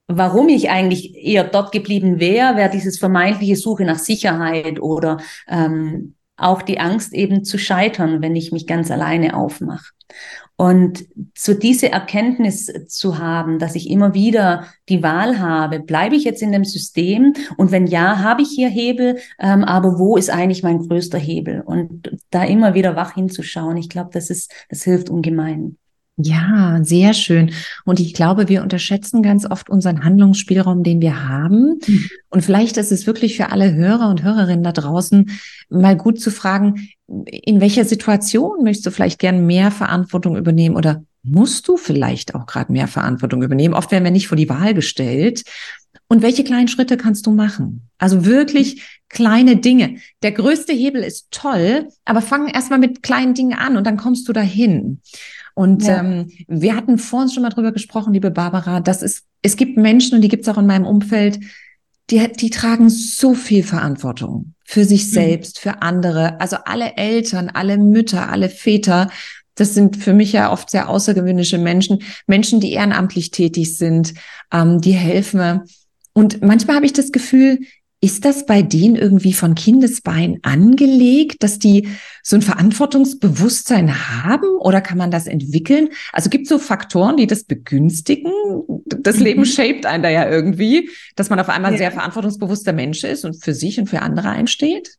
warum 0.09 0.49
ich 0.49 0.69
eigentlich 0.69 1.15
eher 1.15 1.43
dort 1.43 1.71
geblieben 1.71 2.19
wäre, 2.19 2.57
wäre 2.57 2.69
dieses 2.69 2.97
vermeintliche 2.97 3.55
Suche 3.55 3.85
nach 3.85 3.99
Sicherheit 3.99 4.81
oder 4.81 5.19
ähm, 5.47 6.15
auch 6.35 6.61
die 6.61 6.79
Angst 6.79 7.13
eben 7.13 7.43
zu 7.43 7.57
scheitern, 7.57 8.21
wenn 8.21 8.35
ich 8.35 8.51
mich 8.51 8.65
ganz 8.65 8.91
alleine 8.91 9.35
aufmache. 9.37 9.93
Und 10.55 11.05
so 11.37 11.53
diese 11.53 11.91
Erkenntnis 11.91 12.69
zu 12.87 13.17
haben, 13.17 13.59
dass 13.59 13.75
ich 13.75 13.89
immer 13.89 14.13
wieder 14.13 14.65
die 14.89 15.03
Wahl 15.03 15.39
habe, 15.39 15.79
bleibe 15.79 16.15
ich 16.15 16.25
jetzt 16.25 16.41
in 16.41 16.51
dem 16.51 16.65
System 16.65 17.33
und 17.55 17.71
wenn 17.71 17.87
ja, 17.87 18.19
habe 18.19 18.41
ich 18.41 18.49
hier 18.49 18.67
Hebel, 18.67 19.19
ähm, 19.39 19.63
aber 19.63 19.99
wo 19.99 20.17
ist 20.17 20.29
eigentlich 20.29 20.63
mein 20.63 20.79
größter 20.79 21.19
Hebel? 21.19 21.61
Und 21.61 22.11
da 22.31 22.43
immer 22.43 22.73
wieder 22.73 22.95
wach 22.95 23.13
hinzuschauen, 23.13 23.77
ich 23.77 23.89
glaube, 23.89 24.09
das 24.11 24.29
ist, 24.29 24.51
das 24.69 24.83
hilft 24.83 25.09
ungemein. 25.09 25.77
Ja, 26.21 26.79
sehr 26.83 27.13
schön. 27.13 27.53
Und 27.85 28.01
ich 28.01 28.13
glaube, 28.13 28.49
wir 28.49 28.61
unterschätzen 28.61 29.23
ganz 29.23 29.49
oft 29.49 29.69
unseren 29.69 30.03
Handlungsspielraum, 30.03 30.83
den 30.83 30.99
wir 30.99 31.29
haben. 31.29 31.79
Mhm. 31.87 32.09
Und 32.29 32.43
vielleicht 32.43 32.75
ist 32.75 32.91
es 32.91 33.07
wirklich 33.07 33.37
für 33.37 33.53
alle 33.53 33.73
Hörer 33.73 34.09
und 34.09 34.21
Hörerinnen 34.21 34.63
da 34.63 34.73
draußen 34.73 35.31
mal 35.69 35.95
gut 35.95 36.19
zu 36.19 36.29
fragen, 36.29 36.89
in 37.07 37.61
welcher 37.61 37.85
Situation 37.85 38.63
möchtest 38.63 38.87
du 38.87 38.91
vielleicht 38.91 39.19
gern 39.19 39.45
mehr 39.45 39.71
Verantwortung 39.71 40.35
übernehmen 40.35 40.75
oder 40.75 41.03
musst 41.23 41.69
du 41.69 41.77
vielleicht 41.77 42.35
auch 42.35 42.45
gerade 42.45 42.71
mehr 42.73 42.89
Verantwortung 42.89 43.41
übernehmen? 43.41 43.73
Oft 43.73 43.91
werden 43.91 44.03
wir 44.03 44.11
nicht 44.11 44.27
vor 44.27 44.37
die 44.37 44.49
Wahl 44.49 44.73
gestellt. 44.73 45.43
Und 46.09 46.21
welche 46.21 46.43
kleinen 46.43 46.67
Schritte 46.67 46.97
kannst 46.97 47.27
du 47.27 47.31
machen? 47.31 47.87
Also 47.97 48.25
wirklich 48.25 48.99
kleine 49.07 49.55
Dinge. 49.55 49.97
Der 50.21 50.33
größte 50.33 50.73
Hebel 50.73 51.01
ist 51.01 51.27
toll, 51.31 51.87
aber 52.03 52.21
fang 52.21 52.47
erstmal 52.47 52.79
mit 52.79 53.03
kleinen 53.03 53.35
Dingen 53.35 53.57
an 53.57 53.77
und 53.77 53.85
dann 53.85 53.95
kommst 53.95 54.27
du 54.27 54.33
dahin. 54.33 55.01
Und 55.59 55.83
ja. 55.83 55.99
ähm, 55.99 56.31
wir 56.47 56.73
hatten 56.73 56.97
vor 56.97 57.23
uns 57.23 57.33
schon 57.33 57.43
mal 57.43 57.49
drüber 57.49 57.73
gesprochen, 57.73 58.13
liebe 58.13 58.31
Barbara, 58.31 58.79
dass 58.79 59.01
es, 59.01 59.23
es 59.41 59.57
gibt 59.57 59.75
Menschen, 59.75 60.15
und 60.15 60.21
die 60.21 60.29
gibt 60.29 60.43
es 60.43 60.47
auch 60.47 60.57
in 60.57 60.65
meinem 60.65 60.85
Umfeld, 60.85 61.37
die, 62.09 62.25
die 62.31 62.49
tragen 62.49 62.89
so 62.89 63.33
viel 63.33 63.63
Verantwortung 63.63 64.53
für 64.63 64.85
sich 64.85 65.07
mhm. 65.07 65.11
selbst, 65.11 65.59
für 65.59 65.81
andere. 65.81 66.39
Also 66.39 66.55
alle 66.63 66.95
Eltern, 66.95 67.49
alle 67.49 67.77
Mütter, 67.77 68.29
alle 68.29 68.47
Väter, 68.47 69.09
das 69.55 69.73
sind 69.73 69.97
für 69.97 70.13
mich 70.13 70.31
ja 70.31 70.49
oft 70.49 70.69
sehr 70.69 70.87
außergewöhnliche 70.87 71.57
Menschen, 71.57 72.03
Menschen, 72.25 72.61
die 72.61 72.71
ehrenamtlich 72.71 73.31
tätig 73.31 73.77
sind, 73.77 74.13
ähm, 74.53 74.79
die 74.79 74.93
helfen. 74.93 75.63
Und 76.13 76.41
manchmal 76.41 76.77
habe 76.77 76.85
ich 76.85 76.93
das 76.93 77.11
Gefühl, 77.11 77.59
ist 78.01 78.23
das 78.23 78.45
bei 78.45 78.61
denen 78.61 78.95
irgendwie 78.95 79.33
von 79.33 79.55
Kindesbein 79.55 80.39
angelegt, 80.41 81.43
dass 81.43 81.59
die 81.59 81.89
so 82.23 82.37
ein 82.37 82.41
Verantwortungsbewusstsein 82.41 84.23
haben 84.23 84.47
oder 84.59 84.79
kann 84.79 84.97
man 84.97 85.11
das 85.11 85.27
entwickeln? 85.27 85.89
Also 86.13 86.29
gibt 86.29 86.43
es 86.43 86.49
so 86.49 86.59
Faktoren, 86.59 87.17
die 87.17 87.27
das 87.27 87.43
begünstigen? 87.43 88.31
Das 88.85 89.17
mhm. 89.17 89.23
Leben 89.23 89.45
shaped 89.45 89.85
einen 89.85 90.03
da 90.03 90.09
ja 90.09 90.29
irgendwie, 90.29 90.89
dass 91.15 91.29
man 91.29 91.39
auf 91.39 91.49
einmal 91.49 91.73
ja. 91.73 91.77
sehr 91.77 91.91
verantwortungsbewusster 91.91 92.71
Mensch 92.71 93.03
ist 93.03 93.25
und 93.25 93.43
für 93.43 93.53
sich 93.53 93.79
und 93.79 93.87
für 93.87 94.01
andere 94.01 94.29
einsteht? 94.29 94.95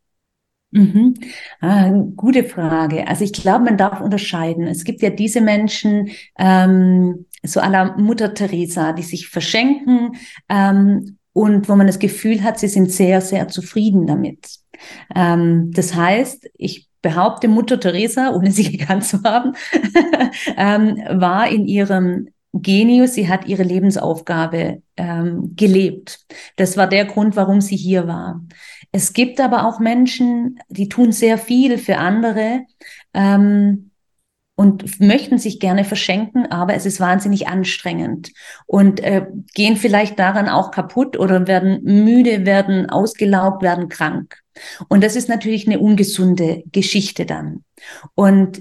Mhm. 0.73 1.15
Ah, 1.61 1.91
gute 2.15 2.45
Frage. 2.45 3.09
Also 3.09 3.25
ich 3.25 3.33
glaube, 3.33 3.65
man 3.65 3.79
darf 3.79 4.01
unterscheiden. 4.01 4.67
Es 4.67 4.85
gibt 4.85 5.01
ja 5.01 5.11
diese 5.11 5.41
Menschen, 5.41 6.11
ähm, 6.39 7.27
so 7.43 7.61
aller 7.61 7.97
Mutter 7.97 8.35
Teresa, 8.35 8.93
die 8.93 9.03
sich 9.03 9.29
verschenken 9.29 10.13
ähm, 10.49 11.17
und 11.41 11.71
wo 11.71 11.75
man 11.75 11.87
das 11.87 11.99
Gefühl 11.99 12.43
hat, 12.43 12.59
sie 12.59 12.69
sind 12.69 12.93
sehr, 12.93 13.23
sehr 13.23 13.49
zufrieden 13.49 14.07
damit. 14.07 14.47
Ähm, 15.15 15.71
das 15.73 15.95
heißt, 15.95 16.51
ich 16.59 16.89
behaupte, 17.01 17.49
Mutter 17.49 17.81
Teresa, 17.81 18.35
ohne 18.35 18.51
sie 18.51 18.71
gekannt 18.77 19.05
zu 19.05 19.23
haben, 19.23 19.55
ähm, 20.59 20.99
war 21.09 21.49
in 21.49 21.65
ihrem 21.65 22.29
Genius, 22.53 23.15
sie 23.15 23.29
hat 23.29 23.47
ihre 23.47 23.63
Lebensaufgabe 23.63 24.83
ähm, 24.99 25.55
gelebt. 25.57 26.27
Das 26.57 26.77
war 26.77 26.89
der 26.89 27.07
Grund, 27.07 27.37
warum 27.37 27.63
sie 27.63 27.77
hier 27.77 28.07
war. 28.07 28.45
Es 28.93 29.15
gibt 29.15 29.41
aber 29.41 29.67
auch 29.67 29.81
Menschen, 29.81 30.59
die 30.69 30.91
tun 30.91 31.13
sehr 31.13 31.39
viel 31.39 31.79
für 31.79 31.97
andere, 31.97 32.67
ähm, 33.15 33.90
und 34.61 35.01
möchten 35.01 35.39
sich 35.39 35.59
gerne 35.59 35.85
verschenken, 35.85 36.45
aber 36.53 36.75
es 36.75 36.85
ist 36.85 37.01
wahnsinnig 37.01 37.49
anstrengend 37.49 38.31
und 38.67 39.01
äh, 39.01 39.25
gehen 39.55 39.79
vielleicht 39.79 40.19
daran 40.19 40.51
auch 40.51 40.71
kaputt 40.71 41.19
oder 41.19 41.47
werden 41.47 41.81
müde, 41.83 42.45
werden 42.45 42.91
ausgelaugt, 42.91 43.63
werden 43.63 43.89
krank. 43.89 44.37
Und 44.91 45.03
das 45.03 45.17
ist 45.17 45.31
natürlich 45.31 45.67
eine 45.67 45.79
ungesunde 45.79 46.63
Geschichte 46.73 47.25
dann. 47.25 47.65
Und 48.15 48.61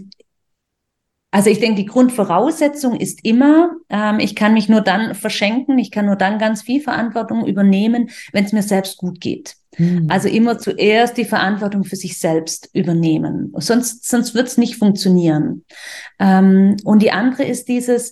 also 1.31 1.50
ich 1.50 1.59
denke, 1.59 1.81
die 1.81 1.86
Grundvoraussetzung 1.86 2.95
ist 2.95 3.24
immer, 3.24 3.71
ähm, 3.89 4.19
ich 4.19 4.36
kann 4.36 4.53
mich 4.53 4.67
nur 4.67 4.81
dann 4.81 5.13
verschenken, 5.13 5.77
ich 5.77 5.91
kann 5.91 6.07
nur 6.07 6.15
dann 6.15 6.39
ganz 6.39 6.63
viel 6.63 6.81
Verantwortung 6.81 7.45
übernehmen, 7.45 8.09
wenn 8.31 8.45
es 8.45 8.53
mir 8.53 8.63
selbst 8.63 8.98
gut 8.98 9.21
geht. 9.21 9.55
Mhm. 9.77 10.07
Also 10.09 10.27
immer 10.27 10.57
zuerst 10.57 11.17
die 11.17 11.25
Verantwortung 11.25 11.83
für 11.83 11.95
sich 11.95 12.17
selbst 12.19 12.69
übernehmen. 12.74 13.53
Sonst, 13.57 14.09
sonst 14.09 14.33
wird 14.33 14.48
es 14.48 14.57
nicht 14.57 14.77
funktionieren. 14.77 15.65
Ähm, 16.17 16.77
und 16.83 17.03
die 17.03 17.12
andere 17.12 17.43
ist 17.43 17.67
dieses, 17.67 18.12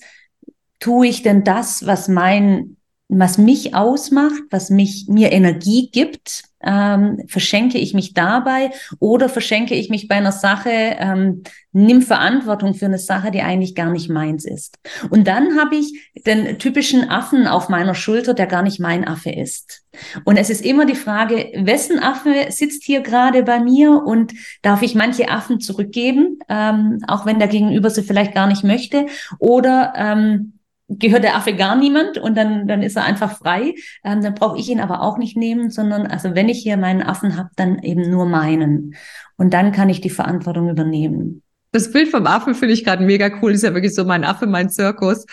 tue 0.80 1.08
ich 1.08 1.24
denn 1.24 1.44
das, 1.44 1.88
was 1.88 2.08
mein 2.08 2.78
was 3.10 3.38
mich 3.38 3.74
ausmacht, 3.74 4.44
was 4.50 4.70
mich 4.70 5.06
mir 5.08 5.32
Energie 5.32 5.90
gibt, 5.92 6.44
ähm, 6.64 7.24
verschenke 7.28 7.78
ich 7.78 7.94
mich 7.94 8.14
dabei 8.14 8.72
oder 9.00 9.30
verschenke 9.30 9.76
ich 9.76 9.90
mich 9.90 10.08
bei 10.08 10.16
einer 10.16 10.32
Sache, 10.32 10.70
ähm, 10.72 11.44
nimm 11.72 12.02
Verantwortung 12.02 12.74
für 12.74 12.86
eine 12.86 12.98
Sache, 12.98 13.30
die 13.30 13.42
eigentlich 13.42 13.76
gar 13.76 13.92
nicht 13.92 14.10
meins 14.10 14.46
ist. 14.46 14.80
Und 15.10 15.28
dann 15.28 15.60
habe 15.60 15.76
ich 15.76 16.12
den 16.26 16.58
typischen 16.58 17.10
Affen 17.10 17.48
auf 17.48 17.70
meiner 17.70 17.94
Schulter, 17.94 18.34
der 18.34 18.48
gar 18.48 18.64
nicht 18.64 18.80
mein 18.80 19.08
Affe 19.08 19.30
ist. 19.30 19.84
Und 20.26 20.38
es 20.38 20.50
ist 20.50 20.66
immer 20.66 20.86
die 20.86 20.96
Frage, 20.96 21.52
wessen 21.56 22.00
Affe 22.00 22.48
sitzt 22.50 22.84
hier 22.84 23.02
gerade 23.02 23.44
bei 23.44 23.60
mir 23.60 23.92
und 23.92 24.34
darf 24.62 24.82
ich 24.82 24.96
manche 24.96 25.30
Affen 25.30 25.60
zurückgeben, 25.60 26.40
ähm, 26.50 27.00
auch 27.08 27.26
wenn 27.26 27.40
der 27.40 27.48
Gegenüber 27.48 27.90
sie 27.90 28.04
vielleicht 28.04 28.34
gar 28.34 28.48
nicht 28.48 28.64
möchte, 28.64 29.06
oder 29.40 29.94
ähm, 29.96 30.57
gehört 30.90 31.24
der 31.24 31.36
Affe 31.36 31.54
gar 31.54 31.76
niemand 31.76 32.18
und 32.18 32.36
dann, 32.36 32.68
dann 32.68 32.82
ist 32.82 32.96
er 32.96 33.04
einfach 33.04 33.38
frei. 33.38 33.76
Ähm, 34.04 34.22
dann 34.22 34.36
brauche 34.36 34.58
ich 34.58 34.70
ihn 34.70 34.80
aber 34.80 35.02
auch 35.02 35.18
nicht 35.18 35.38
nehmen, 35.38 35.70
sondern 35.70 36.08
also 36.08 36.36
wenn 36.36 36.50
ich 36.50 36.60
hier 36.60 36.78
meinen 36.78 37.04
Affen 37.04 37.38
habe, 37.38 37.50
dann 37.56 37.80
eben 37.80 38.10
nur 38.10 38.26
meinen. 38.26 38.96
Und 39.38 39.54
dann 39.54 39.72
kann 39.72 39.90
ich 39.90 40.02
die 40.02 40.10
Verantwortung 40.10 40.70
übernehmen. 40.70 41.44
Das 41.74 41.92
Bild 41.92 42.10
vom 42.10 42.26
Affen 42.28 42.56
finde 42.56 42.74
ich 42.74 42.86
gerade 42.86 43.04
mega 43.04 43.30
cool. 43.42 43.52
Ist 43.52 43.64
ja 43.64 43.74
wirklich 43.74 43.94
so 43.94 44.06
mein 44.06 44.24
Affe, 44.24 44.48
mein 44.48 44.70
Zirkus. 44.70 45.26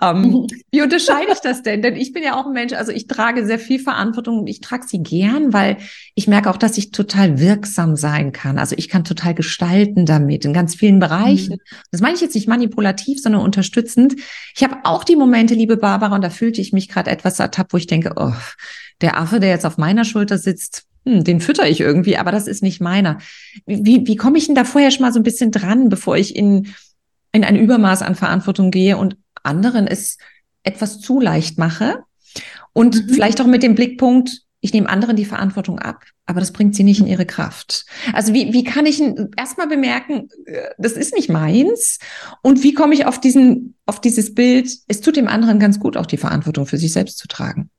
Ähm, 0.00 0.46
wie 0.72 0.80
unterscheide 0.80 1.32
ich 1.32 1.40
das 1.40 1.62
denn? 1.62 1.82
Denn 1.82 1.96
ich 1.96 2.12
bin 2.12 2.22
ja 2.22 2.34
auch 2.34 2.46
ein 2.46 2.52
Mensch, 2.52 2.72
also 2.72 2.92
ich 2.92 3.06
trage 3.06 3.44
sehr 3.46 3.58
viel 3.58 3.78
Verantwortung 3.78 4.40
und 4.40 4.46
ich 4.46 4.60
trage 4.60 4.86
sie 4.86 5.02
gern, 5.02 5.52
weil 5.52 5.76
ich 6.14 6.28
merke 6.28 6.48
auch, 6.48 6.56
dass 6.56 6.78
ich 6.78 6.92
total 6.92 7.38
wirksam 7.38 7.96
sein 7.96 8.32
kann. 8.32 8.58
Also 8.58 8.74
ich 8.78 8.88
kann 8.88 9.04
total 9.04 9.34
gestalten 9.34 10.06
damit 10.06 10.46
in 10.46 10.54
ganz 10.54 10.74
vielen 10.74 10.98
Bereichen. 10.98 11.54
Mhm. 11.54 11.76
Das 11.90 12.00
meine 12.00 12.14
ich 12.14 12.22
jetzt 12.22 12.34
nicht 12.34 12.48
manipulativ, 12.48 13.20
sondern 13.20 13.42
unterstützend. 13.42 14.14
Ich 14.56 14.64
habe 14.64 14.78
auch 14.84 15.04
die 15.04 15.16
Momente, 15.16 15.54
liebe 15.54 15.76
Barbara, 15.76 16.14
und 16.14 16.22
da 16.22 16.30
fühlte 16.30 16.62
ich 16.62 16.72
mich 16.72 16.88
gerade 16.88 17.10
etwas 17.10 17.38
ertappt, 17.38 17.74
wo 17.74 17.76
ich 17.76 17.86
denke, 17.86 18.14
oh, 18.16 18.32
der 19.02 19.18
Affe, 19.18 19.40
der 19.40 19.50
jetzt 19.50 19.66
auf 19.66 19.76
meiner 19.76 20.04
Schulter 20.04 20.38
sitzt, 20.38 20.86
hm, 21.04 21.24
den 21.24 21.40
fütter 21.40 21.68
ich 21.68 21.80
irgendwie, 21.80 22.16
aber 22.16 22.32
das 22.32 22.46
ist 22.46 22.62
nicht 22.62 22.80
meiner. 22.80 23.18
Wie, 23.66 24.06
wie 24.06 24.16
komme 24.16 24.38
ich 24.38 24.46
denn 24.46 24.54
da 24.54 24.64
vorher 24.64 24.90
schon 24.90 25.02
mal 25.02 25.12
so 25.12 25.20
ein 25.20 25.24
bisschen 25.24 25.50
dran, 25.50 25.88
bevor 25.88 26.16
ich 26.16 26.36
in, 26.36 26.68
in 27.32 27.44
ein 27.44 27.56
Übermaß 27.56 28.02
an 28.02 28.14
Verantwortung 28.14 28.70
gehe 28.70 28.96
und 28.96 29.16
anderen 29.42 29.86
es 29.86 30.18
etwas 30.62 31.00
zu 31.00 31.20
leicht 31.20 31.58
mache? 31.58 31.98
Und 32.72 32.94
mhm. 32.94 33.14
vielleicht 33.14 33.40
auch 33.40 33.46
mit 33.46 33.62
dem 33.62 33.74
Blickpunkt, 33.74 34.42
ich 34.60 34.72
nehme 34.72 34.88
anderen 34.88 35.16
die 35.16 35.24
Verantwortung 35.24 35.80
ab, 35.80 36.04
aber 36.24 36.38
das 36.38 36.52
bringt 36.52 36.76
sie 36.76 36.84
nicht 36.84 37.00
in 37.00 37.08
ihre 37.08 37.26
Kraft. 37.26 37.84
Also 38.12 38.32
wie, 38.32 38.52
wie 38.52 38.62
kann 38.62 38.86
ich 38.86 39.02
erstmal 39.36 39.66
bemerken, 39.66 40.28
äh, 40.46 40.68
das 40.78 40.92
ist 40.92 41.14
nicht 41.14 41.28
meins? 41.28 41.98
Und 42.42 42.62
wie 42.62 42.72
komme 42.72 42.94
ich 42.94 43.06
auf 43.06 43.20
diesen, 43.20 43.74
auf 43.86 44.00
dieses 44.00 44.34
Bild, 44.34 44.70
es 44.86 45.00
tut 45.00 45.16
dem 45.16 45.26
anderen 45.26 45.58
ganz 45.58 45.80
gut, 45.80 45.96
auch 45.96 46.06
die 46.06 46.16
Verantwortung 46.16 46.66
für 46.66 46.78
sich 46.78 46.92
selbst 46.92 47.18
zu 47.18 47.26
tragen? 47.26 47.70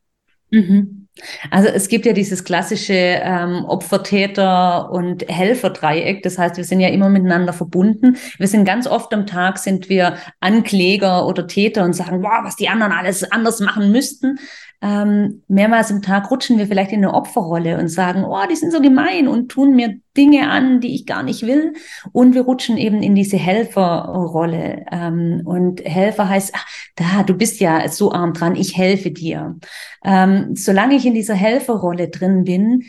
Mhm. 0.52 1.03
Also 1.52 1.70
es 1.70 1.88
gibt 1.88 2.06
ja 2.06 2.14
dieses 2.14 2.44
klassische 2.44 2.94
ähm, 2.94 3.66
Opfer-Täter- 3.66 4.92
und 4.92 5.28
Helfer-Dreieck. 5.30 6.24
Das 6.24 6.38
heißt, 6.38 6.58
wir 6.58 6.64
sind 6.64 6.80
ja 6.80 6.90
immer 6.90 7.10
miteinander 7.10 7.54
verbunden. 7.54 8.18
Wir 8.38 8.48
sind 8.48 8.66
ganz 8.66 8.88
oft 8.88 9.14
am 9.14 9.28
Tag 9.28 9.58
sind 9.60 9.90
wir 9.90 10.18
Ankläger 10.40 11.28
oder 11.28 11.48
Täter 11.48 11.84
und 11.84 11.94
sagen, 11.94 12.24
wow, 12.24 12.44
was 12.44 12.56
die 12.56 12.70
anderen 12.70 12.92
alles 12.92 13.24
anders 13.32 13.60
machen 13.60 13.92
müssten 13.92 14.40
ähm, 14.84 15.44
mehrmals 15.48 15.92
im 15.92 16.02
Tag 16.02 16.30
rutschen 16.30 16.58
wir 16.58 16.68
vielleicht 16.68 16.92
in 16.92 17.06
eine 17.06 17.14
Opferrolle 17.14 17.78
und 17.78 17.88
sagen, 17.88 18.26
oh, 18.26 18.46
die 18.52 18.58
sind 18.58 18.74
so 18.74 18.82
gemein 18.82 19.30
und 19.30 19.48
tun 19.48 19.78
mir 19.78 19.98
Dinge 20.18 20.50
an, 20.50 20.82
die 20.82 20.94
ich 20.94 21.06
gar 21.06 21.24
nicht 21.24 21.44
will. 21.44 21.72
Und 22.12 22.36
wir 22.36 22.42
rutschen 22.42 22.78
eben 22.78 23.02
in 23.02 23.16
diese 23.16 23.38
Helferrolle. 23.38 24.86
Ähm, 24.92 25.42
und 25.46 25.80
Helfer 25.86 26.28
heißt, 26.28 26.52
ach, 26.54 26.66
da, 26.98 27.24
du 27.24 27.34
bist 27.34 27.62
ja 27.62 27.88
so 27.88 28.12
arm 28.12 28.34
dran, 28.34 28.58
ich 28.58 28.76
helfe 28.76 29.12
dir. 29.12 29.58
Ähm, 30.04 30.54
solange 30.54 30.96
ich 30.96 31.06
in 31.06 31.14
dieser 31.14 31.36
Helferrolle 31.36 32.10
drin 32.10 32.44
bin, 32.44 32.84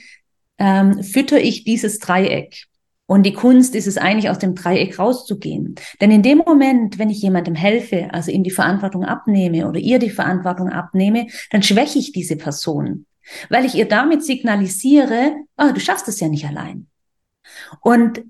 ähm, 0.59 1.01
fütter 1.05 1.41
ich 1.41 1.63
dieses 1.63 2.01
Dreieck. 2.01 2.67
Und 3.15 3.23
die 3.23 3.33
Kunst 3.33 3.77
ist 3.77 3.87
es 3.87 3.97
eigentlich, 3.97 4.29
aus 4.29 4.41
dem 4.41 4.57
Dreieck 4.57 4.99
rauszugehen. 4.99 5.77
Denn 6.01 6.11
in 6.11 6.25
dem 6.25 6.39
Moment, 6.39 6.99
wenn 6.99 7.11
ich 7.11 7.23
jemandem 7.23 7.55
helfe, 7.55 8.09
also 8.11 8.33
ihm 8.33 8.43
die 8.43 8.51
Verantwortung 8.51 9.05
abnehme 9.05 9.69
oder 9.69 9.79
ihr 9.79 10.01
die 10.01 10.11
Verantwortung 10.11 10.69
abnehme, 10.69 11.29
dann 11.53 11.63
schwäche 11.63 12.01
ich 12.01 12.11
diese 12.11 12.35
Person, 12.35 13.07
weil 13.51 13.67
ich 13.67 13.77
ihr 13.77 13.87
damit 13.87 14.25
signalisiere, 14.25 15.37
oh, 15.57 15.71
du 15.73 15.79
schaffst 15.79 16.09
es 16.09 16.19
ja 16.19 16.27
nicht 16.27 16.45
allein. 16.45 16.89
Und 17.81 18.25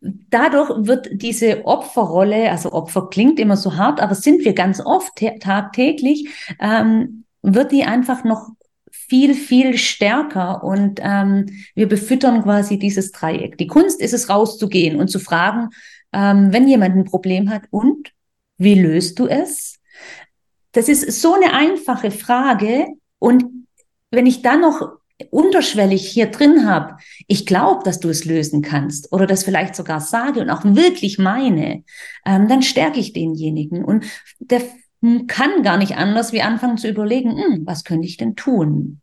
dadurch 0.00 0.70
wird 0.86 1.10
diese 1.12 1.66
Opferrolle, 1.66 2.50
also 2.50 2.72
Opfer 2.72 3.10
klingt 3.10 3.38
immer 3.38 3.58
so 3.58 3.76
hart, 3.76 4.00
aber 4.00 4.14
sind 4.14 4.42
wir 4.42 4.54
ganz 4.54 4.80
oft 4.80 5.22
tagtäglich, 5.40 6.30
ähm, 6.60 7.24
wird 7.42 7.72
die 7.72 7.84
einfach 7.84 8.24
noch 8.24 8.48
viel, 9.08 9.34
viel 9.34 9.76
stärker 9.78 10.62
und 10.64 11.00
ähm, 11.02 11.46
wir 11.74 11.88
befüttern 11.88 12.42
quasi 12.42 12.78
dieses 12.78 13.12
Dreieck. 13.12 13.58
Die 13.58 13.66
Kunst 13.66 14.00
ist 14.00 14.14
es, 14.14 14.28
rauszugehen 14.28 14.98
und 14.98 15.08
zu 15.08 15.18
fragen, 15.18 15.70
ähm, 16.12 16.52
wenn 16.52 16.68
jemand 16.68 16.96
ein 16.96 17.04
Problem 17.04 17.50
hat, 17.50 17.62
und 17.70 18.12
wie 18.56 18.74
löst 18.74 19.18
du 19.18 19.26
es? 19.26 19.80
Das 20.72 20.88
ist 20.88 21.20
so 21.20 21.34
eine 21.34 21.52
einfache 21.52 22.10
Frage 22.10 22.86
und 23.18 23.44
wenn 24.10 24.26
ich 24.26 24.42
dann 24.42 24.60
noch 24.60 24.98
unterschwellig 25.30 26.08
hier 26.08 26.26
drin 26.26 26.66
habe, 26.66 26.96
ich 27.28 27.46
glaube, 27.46 27.84
dass 27.84 28.00
du 28.00 28.08
es 28.08 28.24
lösen 28.24 28.62
kannst 28.62 29.12
oder 29.12 29.26
das 29.26 29.44
vielleicht 29.44 29.76
sogar 29.76 30.00
sage 30.00 30.40
und 30.40 30.50
auch 30.50 30.64
wirklich 30.64 31.18
meine, 31.18 31.84
ähm, 32.26 32.48
dann 32.48 32.62
stärke 32.62 33.00
ich 33.00 33.12
denjenigen. 33.12 33.84
Und 33.84 34.04
der 34.40 34.62
kann 35.26 35.62
gar 35.62 35.76
nicht 35.76 35.96
anders, 35.96 36.32
wie 36.32 36.42
anfangen 36.42 36.78
zu 36.78 36.88
überlegen, 36.88 37.36
hm, 37.36 37.66
was 37.66 37.84
könnte 37.84 38.06
ich 38.06 38.16
denn 38.16 38.36
tun? 38.36 39.00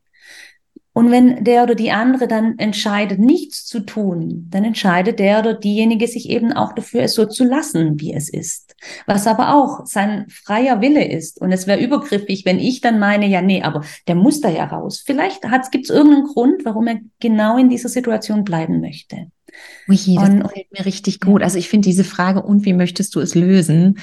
Und 0.94 1.10
wenn 1.10 1.46
der 1.46 1.64
oder 1.64 1.74
die 1.74 1.92
andere 1.92 2.28
dann 2.28 2.60
entscheidet, 2.60 3.18
nichts 3.18 3.66
zu 3.66 3.80
tun, 3.80 4.48
dann 4.50 4.66
entscheidet 4.66 5.20
der 5.20 5.40
oder 5.40 5.54
diejenige 5.54 6.06
sich 6.06 6.30
eben 6.30 6.52
auch 6.52 6.74
dafür, 6.74 7.04
es 7.04 7.14
so 7.14 7.26
zu 7.26 7.46
lassen, 7.46 8.02
wie 8.02 8.14
es 8.14 8.28
ist. 8.28 8.76
Was 9.06 9.26
aber 9.26 9.56
auch 9.56 9.86
sein 9.86 10.26
freier 10.28 10.82
Wille 10.82 11.08
ist. 11.08 11.40
Und 11.40 11.54
es 11.54 11.66
wäre 11.66 11.80
übergriffig, 11.80 12.44
wenn 12.44 12.60
ich 12.60 12.82
dann 12.82 13.00
meine, 13.00 13.28
ja, 13.28 13.42
nee, 13.42 13.62
aber 13.62 13.86
der 14.10 14.16
muss 14.16 14.42
da 14.42 14.50
ja 14.50 14.66
raus. 14.66 15.02
Vielleicht 15.06 15.44
gibt 15.72 15.86
es 15.86 15.96
irgendeinen 15.96 16.26
Grund, 16.26 16.66
warum 16.66 16.88
er 16.88 17.00
genau 17.22 17.58
in 17.58 17.70
dieser 17.70 17.90
Situation 17.90 18.44
bleiben 18.44 18.82
möchte. 18.82 19.28
Ui, 19.88 19.96
das 19.96 20.30
und, 20.30 20.44
gefällt 20.44 20.72
mir 20.74 20.86
richtig 20.86 21.22
gut. 21.22 21.42
Also 21.42 21.58
ich 21.58 21.70
finde 21.70 21.88
diese 21.88 22.04
Frage, 22.04 22.42
und 22.42 22.66
wie 22.66 22.74
möchtest 22.74 23.16
du 23.16 23.22
es 23.22 23.34
lösen? 23.34 23.98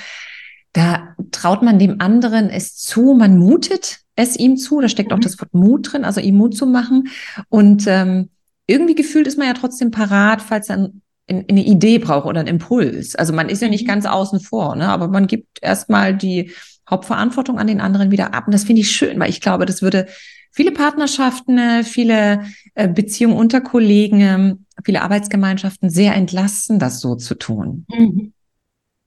Da 0.72 1.14
traut 1.30 1.62
man 1.62 1.78
dem 1.78 2.00
anderen 2.00 2.50
es 2.50 2.76
zu, 2.76 3.14
man 3.14 3.38
mutet 3.38 4.00
es 4.16 4.36
ihm 4.36 4.56
zu, 4.56 4.80
da 4.80 4.88
steckt 4.88 5.10
mhm. 5.10 5.16
auch 5.16 5.20
das 5.20 5.38
Wort 5.40 5.54
Mut 5.54 5.92
drin, 5.92 6.04
also 6.04 6.20
ihm 6.20 6.36
Mut 6.36 6.56
zu 6.56 6.66
machen. 6.66 7.08
Und 7.48 7.86
ähm, 7.86 8.30
irgendwie 8.66 8.94
gefühlt 8.94 9.26
ist 9.26 9.38
man 9.38 9.46
ja 9.46 9.54
trotzdem 9.54 9.90
parat, 9.90 10.42
falls 10.42 10.66
dann 10.66 11.02
eine 11.28 11.64
Idee 11.64 11.98
braucht 11.98 12.26
oder 12.26 12.40
einen 12.40 12.48
Impuls. 12.48 13.14
Also 13.14 13.32
man 13.32 13.48
ist 13.48 13.62
ja 13.62 13.68
nicht 13.68 13.84
mhm. 13.84 13.88
ganz 13.88 14.06
außen 14.06 14.40
vor, 14.40 14.76
ne? 14.76 14.88
aber 14.88 15.08
man 15.08 15.26
gibt 15.26 15.58
erstmal 15.62 16.16
die 16.16 16.52
Hauptverantwortung 16.88 17.58
an 17.58 17.66
den 17.66 17.80
anderen 17.80 18.10
wieder 18.10 18.34
ab. 18.34 18.46
Und 18.46 18.54
das 18.54 18.64
finde 18.64 18.80
ich 18.80 18.90
schön, 18.90 19.20
weil 19.20 19.30
ich 19.30 19.40
glaube, 19.40 19.66
das 19.66 19.82
würde 19.82 20.06
viele 20.50 20.72
Partnerschaften, 20.72 21.58
äh, 21.58 21.84
viele 21.84 22.44
äh, 22.74 22.88
Beziehungen 22.88 23.36
unter 23.36 23.60
Kollegen, 23.60 24.66
viele 24.84 25.02
Arbeitsgemeinschaften 25.02 25.90
sehr 25.90 26.14
entlasten, 26.14 26.78
das 26.78 27.00
so 27.00 27.14
zu 27.14 27.34
tun. 27.34 27.84
Mhm. 27.88 28.32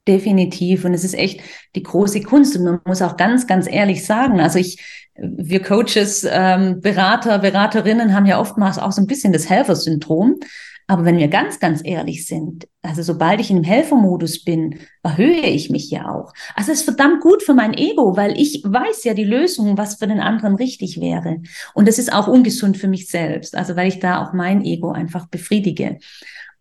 Definitiv. 0.08 0.84
Und 0.84 0.94
es 0.94 1.04
ist 1.04 1.14
echt 1.14 1.40
die 1.76 1.82
große 1.82 2.22
Kunst. 2.22 2.56
Und 2.56 2.64
man 2.64 2.80
muss 2.84 3.02
auch 3.02 3.16
ganz, 3.16 3.46
ganz 3.46 3.68
ehrlich 3.70 4.04
sagen, 4.04 4.40
also 4.40 4.58
ich, 4.58 4.82
wir 5.14 5.62
Coaches, 5.62 6.26
ähm, 6.28 6.80
Berater, 6.80 7.38
Beraterinnen 7.38 8.14
haben 8.14 8.26
ja 8.26 8.40
oftmals 8.40 8.78
auch 8.78 8.92
so 8.92 9.00
ein 9.00 9.06
bisschen 9.06 9.32
das 9.32 9.48
Helfersyndrom. 9.48 10.40
Aber 10.88 11.04
wenn 11.04 11.18
wir 11.18 11.28
ganz, 11.28 11.60
ganz 11.60 11.80
ehrlich 11.84 12.26
sind, 12.26 12.68
also 12.82 13.02
sobald 13.02 13.40
ich 13.40 13.50
in 13.50 13.56
einem 13.56 13.64
Helfermodus 13.64 14.44
bin, 14.44 14.80
erhöhe 15.02 15.46
ich 15.46 15.70
mich 15.70 15.90
ja 15.90 16.12
auch. 16.12 16.32
Also 16.54 16.72
es 16.72 16.80
ist 16.80 16.84
verdammt 16.84 17.22
gut 17.22 17.42
für 17.42 17.54
mein 17.54 17.72
Ego, 17.72 18.16
weil 18.16 18.38
ich 18.38 18.62
weiß 18.64 19.04
ja 19.04 19.14
die 19.14 19.24
Lösung, 19.24 19.78
was 19.78 19.94
für 19.94 20.06
den 20.06 20.20
anderen 20.20 20.56
richtig 20.56 21.00
wäre. 21.00 21.40
Und 21.74 21.88
es 21.88 21.98
ist 21.98 22.12
auch 22.12 22.26
ungesund 22.26 22.76
für 22.76 22.88
mich 22.88 23.08
selbst, 23.08 23.56
also 23.56 23.76
weil 23.76 23.88
ich 23.88 24.00
da 24.00 24.22
auch 24.22 24.32
mein 24.32 24.64
Ego 24.64 24.90
einfach 24.90 25.28
befriedige. 25.28 25.98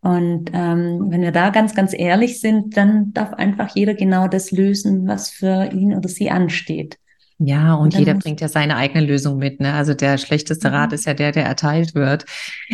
Und 0.01 0.50
ähm, 0.53 1.08
wenn 1.10 1.22
wir 1.22 1.31
da 1.31 1.50
ganz, 1.50 1.75
ganz 1.75 1.93
ehrlich 1.93 2.39
sind, 2.39 2.75
dann 2.75 3.13
darf 3.13 3.34
einfach 3.34 3.75
jeder 3.75 3.93
genau 3.93 4.27
das 4.27 4.51
lösen, 4.51 5.08
was 5.08 5.29
für 5.29 5.72
ihn 5.72 5.96
oder 5.96 6.10
sie 6.10 6.31
ansteht. 6.31 6.98
Ja, 7.43 7.74
und, 7.74 7.96
und 7.96 8.00
jeder 8.00 8.13
bringt 8.13 8.39
ja 8.39 8.48
seine 8.48 8.75
eigene 8.75 9.03
Lösung 9.03 9.38
mit. 9.38 9.60
Ne? 9.60 9.74
Also 9.74 9.96
der 9.96 10.20
schlechteste 10.20 10.72
Rat 10.72 10.93
ist 10.93 11.05
ja 11.05 11.15
der, 11.15 11.31
der 11.31 11.46
erteilt 11.46 11.96
wird. 11.96 12.25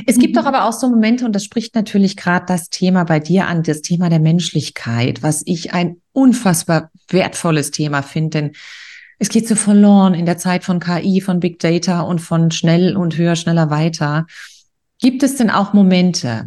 Es 0.05 0.19
gibt 0.19 0.35
mhm. 0.35 0.39
doch 0.39 0.45
aber 0.45 0.65
auch 0.65 0.73
so 0.73 0.89
Momente, 0.89 1.25
und 1.25 1.33
das 1.33 1.45
spricht 1.45 1.73
natürlich 1.73 2.17
gerade 2.17 2.45
das 2.45 2.69
Thema 2.69 3.05
bei 3.05 3.19
dir 3.19 3.47
an, 3.47 3.63
das 3.63 3.81
Thema 3.81 4.09
der 4.09 4.19
Menschlichkeit, 4.19 5.23
was 5.23 5.41
ich 5.45 5.73
ein 5.73 6.01
unfassbar 6.11 6.91
wertvolles 7.09 7.71
Thema 7.71 8.01
finde, 8.01 8.29
denn 8.29 8.51
es 9.19 9.29
geht 9.29 9.47
so 9.47 9.55
verloren 9.55 10.13
in 10.13 10.25
der 10.25 10.37
Zeit 10.37 10.63
von 10.63 10.79
KI, 10.79 11.21
von 11.21 11.39
Big 11.39 11.59
Data 11.59 12.01
und 12.01 12.19
von 12.19 12.51
schnell 12.51 12.95
und 12.95 13.17
höher, 13.17 13.35
schneller 13.35 13.69
weiter. 13.69 14.27
Gibt 14.99 15.23
es 15.23 15.37
denn 15.37 15.49
auch 15.49 15.73
Momente, 15.73 16.45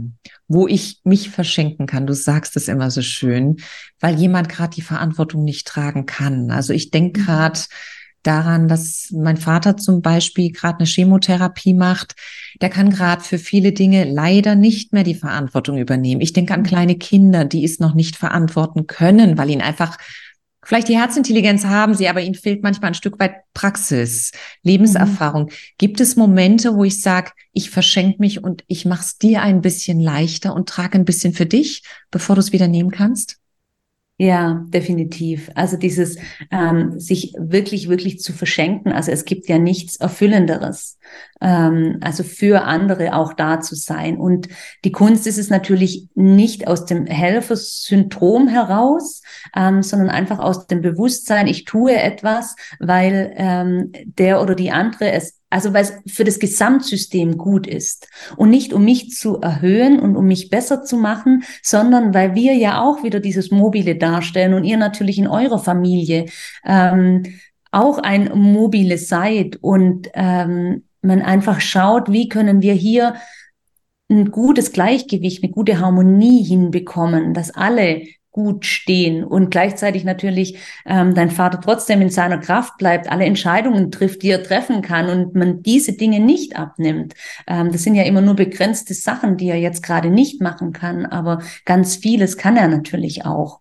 wo 0.50 0.66
ich 0.66 1.00
mich 1.04 1.30
verschenken 1.30 1.86
kann? 1.86 2.06
Du 2.06 2.12
sagst 2.12 2.56
es 2.56 2.68
immer 2.68 2.90
so 2.90 3.02
schön, 3.02 3.58
weil 4.00 4.18
jemand 4.18 4.48
gerade 4.48 4.74
die 4.74 4.82
Verantwortung 4.82 5.44
nicht 5.44 5.66
tragen 5.66 6.06
kann. 6.06 6.50
Also 6.50 6.72
ich 6.72 6.90
denke 6.90 7.22
gerade, 7.22 7.60
mhm 7.60 7.98
daran, 8.22 8.68
dass 8.68 9.08
mein 9.12 9.36
Vater 9.36 9.76
zum 9.76 10.02
Beispiel 10.02 10.52
gerade 10.52 10.78
eine 10.78 10.86
Chemotherapie 10.86 11.74
macht. 11.74 12.14
Der 12.60 12.68
kann 12.68 12.90
gerade 12.90 13.22
für 13.22 13.38
viele 13.38 13.72
Dinge 13.72 14.04
leider 14.04 14.54
nicht 14.54 14.92
mehr 14.92 15.04
die 15.04 15.14
Verantwortung 15.14 15.78
übernehmen. 15.78 16.20
Ich 16.20 16.32
denke 16.32 16.54
an 16.54 16.62
kleine 16.62 16.96
Kinder, 16.96 17.44
die 17.44 17.64
es 17.64 17.78
noch 17.78 17.94
nicht 17.94 18.16
verantworten 18.16 18.86
können, 18.86 19.38
weil 19.38 19.50
ihnen 19.50 19.62
einfach 19.62 19.96
vielleicht 20.62 20.88
die 20.88 20.98
Herzintelligenz 20.98 21.64
haben 21.64 21.94
sie, 21.94 22.08
aber 22.08 22.20
ihnen 22.20 22.34
fehlt 22.34 22.62
manchmal 22.62 22.90
ein 22.90 22.94
Stück 22.94 23.18
weit 23.18 23.34
Praxis, 23.54 24.32
Lebenserfahrung. 24.62 25.44
Mhm. 25.44 25.50
Gibt 25.78 26.00
es 26.00 26.16
Momente, 26.16 26.74
wo 26.74 26.84
ich 26.84 27.00
sage, 27.00 27.32
ich 27.52 27.70
verschenke 27.70 28.18
mich 28.20 28.44
und 28.44 28.64
ich 28.68 28.84
mache 28.84 29.02
es 29.02 29.18
dir 29.18 29.42
ein 29.42 29.60
bisschen 29.60 30.00
leichter 30.00 30.54
und 30.54 30.68
trage 30.68 30.98
ein 30.98 31.04
bisschen 31.04 31.32
für 31.32 31.46
dich, 31.46 31.82
bevor 32.10 32.36
du 32.36 32.40
es 32.40 32.52
wieder 32.52 32.68
nehmen 32.68 32.90
kannst? 32.90 33.39
Ja, 34.22 34.66
definitiv. 34.68 35.50
Also 35.54 35.78
dieses 35.78 36.18
ähm, 36.50 37.00
sich 37.00 37.32
wirklich, 37.38 37.88
wirklich 37.88 38.20
zu 38.20 38.34
verschenken. 38.34 38.92
Also 38.92 39.10
es 39.12 39.24
gibt 39.24 39.48
ja 39.48 39.56
nichts 39.56 39.96
Erfüllenderes. 39.96 40.98
Ähm, 41.40 41.96
also 42.02 42.22
für 42.22 42.64
andere 42.64 43.14
auch 43.14 43.32
da 43.32 43.60
zu 43.62 43.74
sein. 43.74 44.18
Und 44.18 44.48
die 44.84 44.92
Kunst 44.92 45.26
ist 45.26 45.38
es 45.38 45.48
natürlich 45.48 46.08
nicht 46.14 46.68
aus 46.68 46.84
dem 46.84 47.06
Helfersyndrom 47.06 48.46
heraus, 48.46 49.22
ähm, 49.56 49.82
sondern 49.82 50.10
einfach 50.10 50.38
aus 50.38 50.66
dem 50.66 50.82
Bewusstsein, 50.82 51.46
ich 51.46 51.64
tue 51.64 51.96
etwas, 51.96 52.56
weil 52.78 53.32
ähm, 53.36 53.90
der 54.04 54.42
oder 54.42 54.54
die 54.54 54.70
andere 54.70 55.12
es 55.12 55.39
also 55.50 55.74
weil 55.74 55.82
es 55.82 55.92
für 56.06 56.24
das 56.24 56.38
Gesamtsystem 56.38 57.36
gut 57.36 57.66
ist. 57.66 58.08
Und 58.36 58.50
nicht 58.50 58.72
um 58.72 58.84
mich 58.84 59.10
zu 59.10 59.40
erhöhen 59.40 59.98
und 59.98 60.16
um 60.16 60.26
mich 60.26 60.48
besser 60.48 60.84
zu 60.84 60.96
machen, 60.96 61.42
sondern 61.62 62.14
weil 62.14 62.34
wir 62.34 62.54
ja 62.54 62.80
auch 62.80 63.02
wieder 63.02 63.20
dieses 63.20 63.50
Mobile 63.50 63.96
darstellen 63.96 64.54
und 64.54 64.64
ihr 64.64 64.76
natürlich 64.76 65.18
in 65.18 65.26
eurer 65.26 65.58
Familie 65.58 66.26
ähm, 66.64 67.24
auch 67.72 67.98
ein 67.98 68.30
Mobile 68.34 68.96
seid 68.96 69.56
und 69.60 70.08
ähm, 70.14 70.84
man 71.02 71.22
einfach 71.22 71.60
schaut, 71.60 72.12
wie 72.12 72.28
können 72.28 72.62
wir 72.62 72.74
hier 72.74 73.14
ein 74.08 74.30
gutes 74.30 74.72
Gleichgewicht, 74.72 75.42
eine 75.42 75.52
gute 75.52 75.78
Harmonie 75.78 76.42
hinbekommen, 76.42 77.32
dass 77.32 77.52
alle 77.52 78.02
gut 78.32 78.64
stehen 78.64 79.24
und 79.24 79.50
gleichzeitig 79.50 80.04
natürlich 80.04 80.56
ähm, 80.86 81.14
dein 81.14 81.30
Vater 81.30 81.60
trotzdem 81.60 82.00
in 82.00 82.10
seiner 82.10 82.38
Kraft 82.38 82.78
bleibt, 82.78 83.10
alle 83.10 83.24
Entscheidungen 83.24 83.90
trifft, 83.90 84.22
die 84.22 84.30
er 84.30 84.42
treffen 84.42 84.82
kann 84.82 85.08
und 85.08 85.34
man 85.34 85.62
diese 85.62 85.94
Dinge 85.94 86.20
nicht 86.20 86.56
abnimmt. 86.56 87.14
Ähm, 87.46 87.72
das 87.72 87.82
sind 87.82 87.96
ja 87.96 88.04
immer 88.04 88.20
nur 88.20 88.34
begrenzte 88.34 88.94
Sachen, 88.94 89.36
die 89.36 89.48
er 89.48 89.58
jetzt 89.58 89.82
gerade 89.82 90.10
nicht 90.10 90.40
machen 90.40 90.72
kann, 90.72 91.06
aber 91.06 91.42
ganz 91.64 91.96
vieles 91.96 92.36
kann 92.36 92.56
er 92.56 92.68
natürlich 92.68 93.24
auch. 93.24 93.60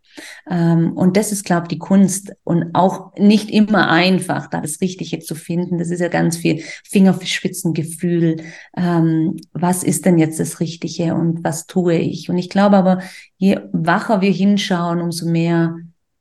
Ähm, 0.49 0.93
und 0.93 1.17
das 1.17 1.31
ist, 1.31 1.45
glaube 1.45 1.63
ich, 1.63 1.69
die 1.69 1.79
Kunst 1.79 2.33
und 2.43 2.73
auch 2.73 3.15
nicht 3.17 3.49
immer 3.49 3.89
einfach, 3.89 4.47
da 4.47 4.61
das 4.61 4.81
Richtige 4.81 5.19
zu 5.19 5.35
finden. 5.35 5.77
Das 5.77 5.89
ist 5.89 5.99
ja 5.99 6.07
ganz 6.07 6.37
viel 6.37 6.63
Fingerspitzengefühl. 6.83 8.37
Ähm, 8.75 9.37
was 9.53 9.83
ist 9.83 10.05
denn 10.05 10.17
jetzt 10.17 10.39
das 10.39 10.59
Richtige 10.59 11.15
und 11.15 11.43
was 11.43 11.67
tue 11.67 11.95
ich? 11.95 12.29
Und 12.29 12.37
ich 12.37 12.49
glaube 12.49 12.77
aber, 12.77 12.99
je 13.37 13.59
wacher 13.71 14.21
wir 14.21 14.31
hinschauen, 14.31 15.01
umso 15.01 15.29
mehr 15.29 15.75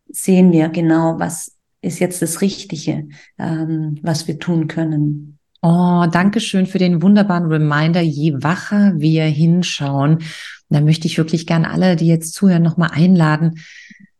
sehen 0.09 0.53
wir 0.53 0.69
genau, 0.69 1.19
was 1.19 1.57
ist 1.81 2.01
jetzt 2.01 2.23
das 2.23 2.41
Richtige, 2.41 3.09
ähm, 3.39 3.99
was 4.03 4.27
wir 4.27 4.39
tun 4.39 4.67
können. 4.67 5.38
Oh, 5.61 6.07
danke 6.11 6.39
schön 6.41 6.67
für 6.67 6.79
den 6.79 7.03
wunderbaren 7.03 7.47
Reminder. 7.47 8.01
Je 8.01 8.35
wacher 8.35 8.93
wir 8.97 9.25
hinschauen, 9.25 10.19
da 10.69 10.81
möchte 10.81 11.09
ich 11.09 11.19
wirklich 11.19 11.47
gern 11.47 11.65
alle, 11.65 11.97
die 11.97 12.07
jetzt 12.07 12.35
zuhören, 12.35 12.63
nochmal 12.63 12.91
einladen, 12.93 13.59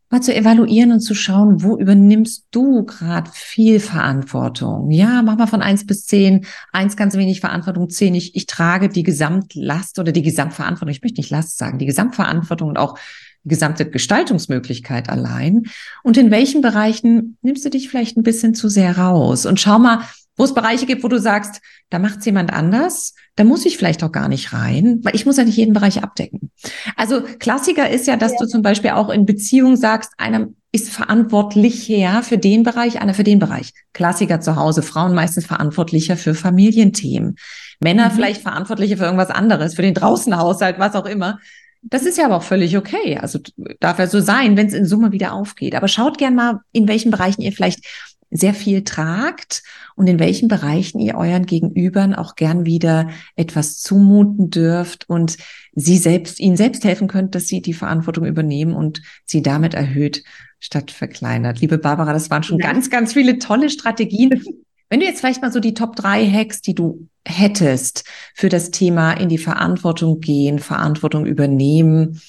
mal 0.09 0.21
zu 0.21 0.35
evaluieren 0.35 0.91
und 0.91 0.99
zu 0.99 1.13
schauen, 1.13 1.63
wo 1.63 1.77
übernimmst 1.77 2.47
du 2.51 2.83
gerade 2.83 3.29
viel 3.33 3.79
Verantwortung? 3.79 4.91
Ja, 4.91 5.21
mach 5.21 5.37
mal 5.37 5.47
von 5.47 5.61
eins 5.61 5.85
bis 5.85 6.05
zehn. 6.07 6.45
Eins 6.73 6.97
ganz 6.97 7.15
wenig 7.15 7.39
Verantwortung, 7.39 7.89
zehn. 7.89 8.15
Ich, 8.15 8.35
ich 8.35 8.45
trage 8.45 8.89
die 8.89 9.03
Gesamtlast 9.03 9.99
oder 9.99 10.11
die 10.11 10.23
Gesamtverantwortung. 10.23 10.91
Ich 10.91 11.03
möchte 11.03 11.21
nicht 11.21 11.29
Last 11.29 11.57
sagen, 11.57 11.77
die 11.77 11.85
Gesamtverantwortung 11.85 12.69
und 12.69 12.77
auch 12.77 12.97
die 13.45 13.49
gesamte 13.49 13.89
Gestaltungsmöglichkeit 13.89 15.09
allein. 15.09 15.67
Und 16.03 16.17
in 16.17 16.31
welchen 16.31 16.61
Bereichen 16.61 17.37
nimmst 17.43 17.63
du 17.63 17.69
dich 17.69 17.87
vielleicht 17.87 18.17
ein 18.17 18.23
bisschen 18.23 18.55
zu 18.55 18.67
sehr 18.67 18.97
raus? 18.97 19.45
Und 19.45 19.59
schau 19.61 19.79
mal, 19.79 20.01
wo 20.39 20.45
es 20.45 20.53
Bereiche 20.53 20.85
gibt, 20.85 21.03
wo 21.03 21.09
du 21.09 21.19
sagst, 21.19 21.61
da 21.89 21.99
macht 21.99 22.19
es 22.19 22.25
jemand 22.25 22.53
anders, 22.53 23.13
da 23.35 23.43
muss 23.43 23.65
ich 23.65 23.77
vielleicht 23.77 24.03
auch 24.05 24.11
gar 24.13 24.29
nicht 24.29 24.53
rein, 24.53 25.01
weil 25.03 25.13
ich 25.13 25.25
muss 25.25 25.35
ja 25.35 25.43
nicht 25.43 25.57
jeden 25.57 25.73
Bereich 25.73 26.01
abdecken. 26.01 26.49
Also 26.95 27.21
Klassiker 27.39 27.89
ist 27.89 28.07
ja, 28.07 28.15
dass 28.15 28.31
ja. 28.31 28.37
du 28.39 28.47
zum 28.47 28.61
Beispiel 28.61 28.91
auch 28.91 29.09
in 29.09 29.25
Beziehung 29.25 29.75
sagst, 29.75 30.13
einer 30.17 30.47
ist 30.71 30.91
verantwortlich 30.91 31.89
her 31.89 32.21
für 32.23 32.37
den 32.37 32.63
Bereich, 32.63 33.01
einer 33.01 33.13
für 33.13 33.25
den 33.25 33.39
Bereich. 33.39 33.73
Klassiker 33.91 34.39
zu 34.39 34.55
Hause, 34.55 34.81
Frauen 34.81 35.13
meistens 35.13 35.45
verantwortlicher 35.45 36.15
für 36.15 36.33
Familienthemen. 36.33 37.35
Männer 37.81 38.09
mhm. 38.09 38.13
vielleicht 38.13 38.41
verantwortlicher 38.41 38.95
für 38.95 39.05
irgendwas 39.05 39.31
anderes, 39.31 39.75
für 39.75 39.81
den 39.81 39.93
Draußenhaushalt, 39.93 40.79
was 40.79 40.95
auch 40.95 41.05
immer. 41.05 41.39
Das 41.81 42.03
ist 42.03 42.17
ja 42.17 42.25
aber 42.25 42.37
auch 42.37 42.43
völlig 42.43 42.77
okay. 42.77 43.17
Also 43.17 43.39
darf 43.79 43.99
ja 43.99 44.07
so 44.07 44.21
sein, 44.21 44.55
wenn 44.55 44.67
es 44.67 44.73
in 44.73 44.85
Summe 44.85 45.11
wieder 45.11 45.33
aufgeht. 45.33 45.75
Aber 45.75 45.87
schaut 45.87 46.17
gern 46.17 46.35
mal, 46.35 46.59
in 46.71 46.87
welchen 46.87 47.11
Bereichen 47.11 47.41
ihr 47.41 47.51
vielleicht 47.51 47.85
sehr 48.31 48.53
viel 48.53 48.83
tragt 48.83 49.63
und 49.95 50.07
in 50.07 50.19
welchen 50.19 50.47
Bereichen 50.47 50.99
ihr 50.99 51.15
euren 51.15 51.45
Gegenübern 51.45 52.13
auch 52.13 52.35
gern 52.35 52.65
wieder 52.65 53.09
etwas 53.35 53.79
zumuten 53.79 54.49
dürft 54.49 55.09
und 55.09 55.37
sie 55.73 55.97
selbst, 55.97 56.39
ihnen 56.39 56.57
selbst 56.57 56.83
helfen 56.83 57.07
könnt, 57.07 57.35
dass 57.35 57.47
sie 57.47 57.61
die 57.61 57.73
Verantwortung 57.73 58.25
übernehmen 58.25 58.73
und 58.73 59.01
sie 59.25 59.41
damit 59.41 59.73
erhöht 59.73 60.23
statt 60.59 60.91
verkleinert. 60.91 61.61
Liebe 61.61 61.77
Barbara, 61.77 62.13
das 62.13 62.29
waren 62.29 62.43
schon 62.43 62.59
ja. 62.59 62.71
ganz, 62.71 62.89
ganz 62.89 63.13
viele 63.13 63.39
tolle 63.39 63.69
Strategien. 63.69 64.43
Wenn 64.89 65.01
du 65.01 65.05
jetzt 65.05 65.19
vielleicht 65.19 65.41
mal 65.41 65.51
so 65.51 65.59
die 65.59 65.75
Top 65.75 65.95
drei 65.95 66.27
Hacks, 66.27 66.61
die 66.61 66.73
du 66.73 67.07
hättest 67.25 68.05
für 68.33 68.49
das 68.49 68.71
Thema 68.71 69.13
in 69.13 69.29
die 69.29 69.37
Verantwortung 69.37 70.19
gehen, 70.19 70.57
Verantwortung 70.57 71.27
übernehmen, 71.27 72.21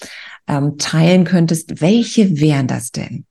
ähm, 0.46 0.76
teilen 0.76 1.24
könntest, 1.24 1.80
welche 1.80 2.38
wären 2.38 2.66
das 2.66 2.92
denn? 2.92 3.24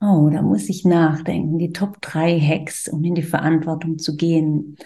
Oh, 0.00 0.30
da 0.30 0.42
muss 0.42 0.68
ich 0.68 0.84
nachdenken. 0.84 1.58
Die 1.58 1.72
Top 1.72 2.00
drei 2.00 2.38
Hacks, 2.38 2.88
um 2.88 3.02
in 3.02 3.14
die 3.14 3.22
Verantwortung 3.22 3.98
zu 3.98 4.16
gehen. 4.16 4.76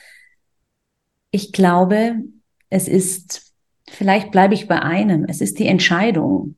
Ich 1.31 1.53
glaube, 1.53 2.22
es 2.70 2.88
ist, 2.88 3.53
vielleicht 3.88 4.31
bleibe 4.31 4.55
ich 4.55 4.68
bei 4.68 4.81
einem, 4.81 5.25
es 5.25 5.40
ist 5.40 5.59
die 5.59 5.66
Entscheidung. 5.66 6.57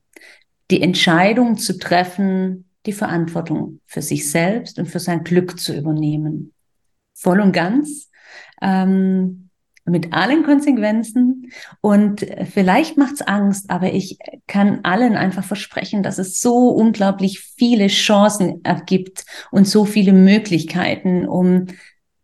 Die 0.71 0.83
Entscheidung 0.83 1.57
zu 1.59 1.79
treffen, 1.79 2.69
die 2.87 2.93
Verantwortung 2.93 3.81
für 3.87 4.03
sich 4.03 4.31
selbst 4.31 4.79
und 4.79 4.87
für 4.87 5.01
sein 5.01 5.25
Glück 5.25 5.59
zu 5.59 5.77
übernehmen. 5.77 6.53
Voll 7.13 7.41
und 7.41 7.53
ganz. 7.53 8.11
Ähm, 8.63 9.44
mit 9.85 10.13
allen 10.13 10.45
Konsequenzen. 10.45 11.51
Und 11.81 12.27
vielleicht 12.53 12.97
macht's 12.97 13.23
Angst, 13.23 13.71
aber 13.71 13.93
ich 13.93 14.19
kann 14.47 14.81
allen 14.83 15.17
einfach 15.17 15.45
versprechen, 15.45 16.03
dass 16.03 16.19
es 16.19 16.41
so 16.41 16.69
unglaublich 16.69 17.41
viele 17.41 17.89
Chancen 17.89 18.65
ergibt 18.65 19.25
und 19.51 19.69
so 19.69 19.85
viele 19.85 20.13
Möglichkeiten, 20.13 21.27
um 21.27 21.67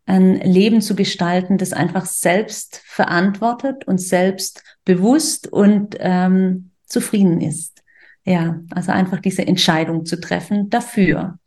ein 0.07 0.41
Leben 0.41 0.81
zu 0.81 0.97
gestalten, 0.97 1.59
das 1.59 1.73
einfach 1.73 2.05
selbst 2.05 2.83
verantwortet 2.85 3.87
und 3.87 4.01
selbst 4.01 4.65
bewusst 4.85 5.53
und 5.53 5.97
ähm, 6.01 6.71
zufrieden 6.85 7.41
ist. 7.41 7.83
Ja, 8.25 8.61
also 8.71 8.93
einfach 8.93 9.21
diese 9.21 9.47
Entscheidung 9.47 10.05
zu 10.05 10.21
treffen 10.21 10.69
dafür. 10.69 11.39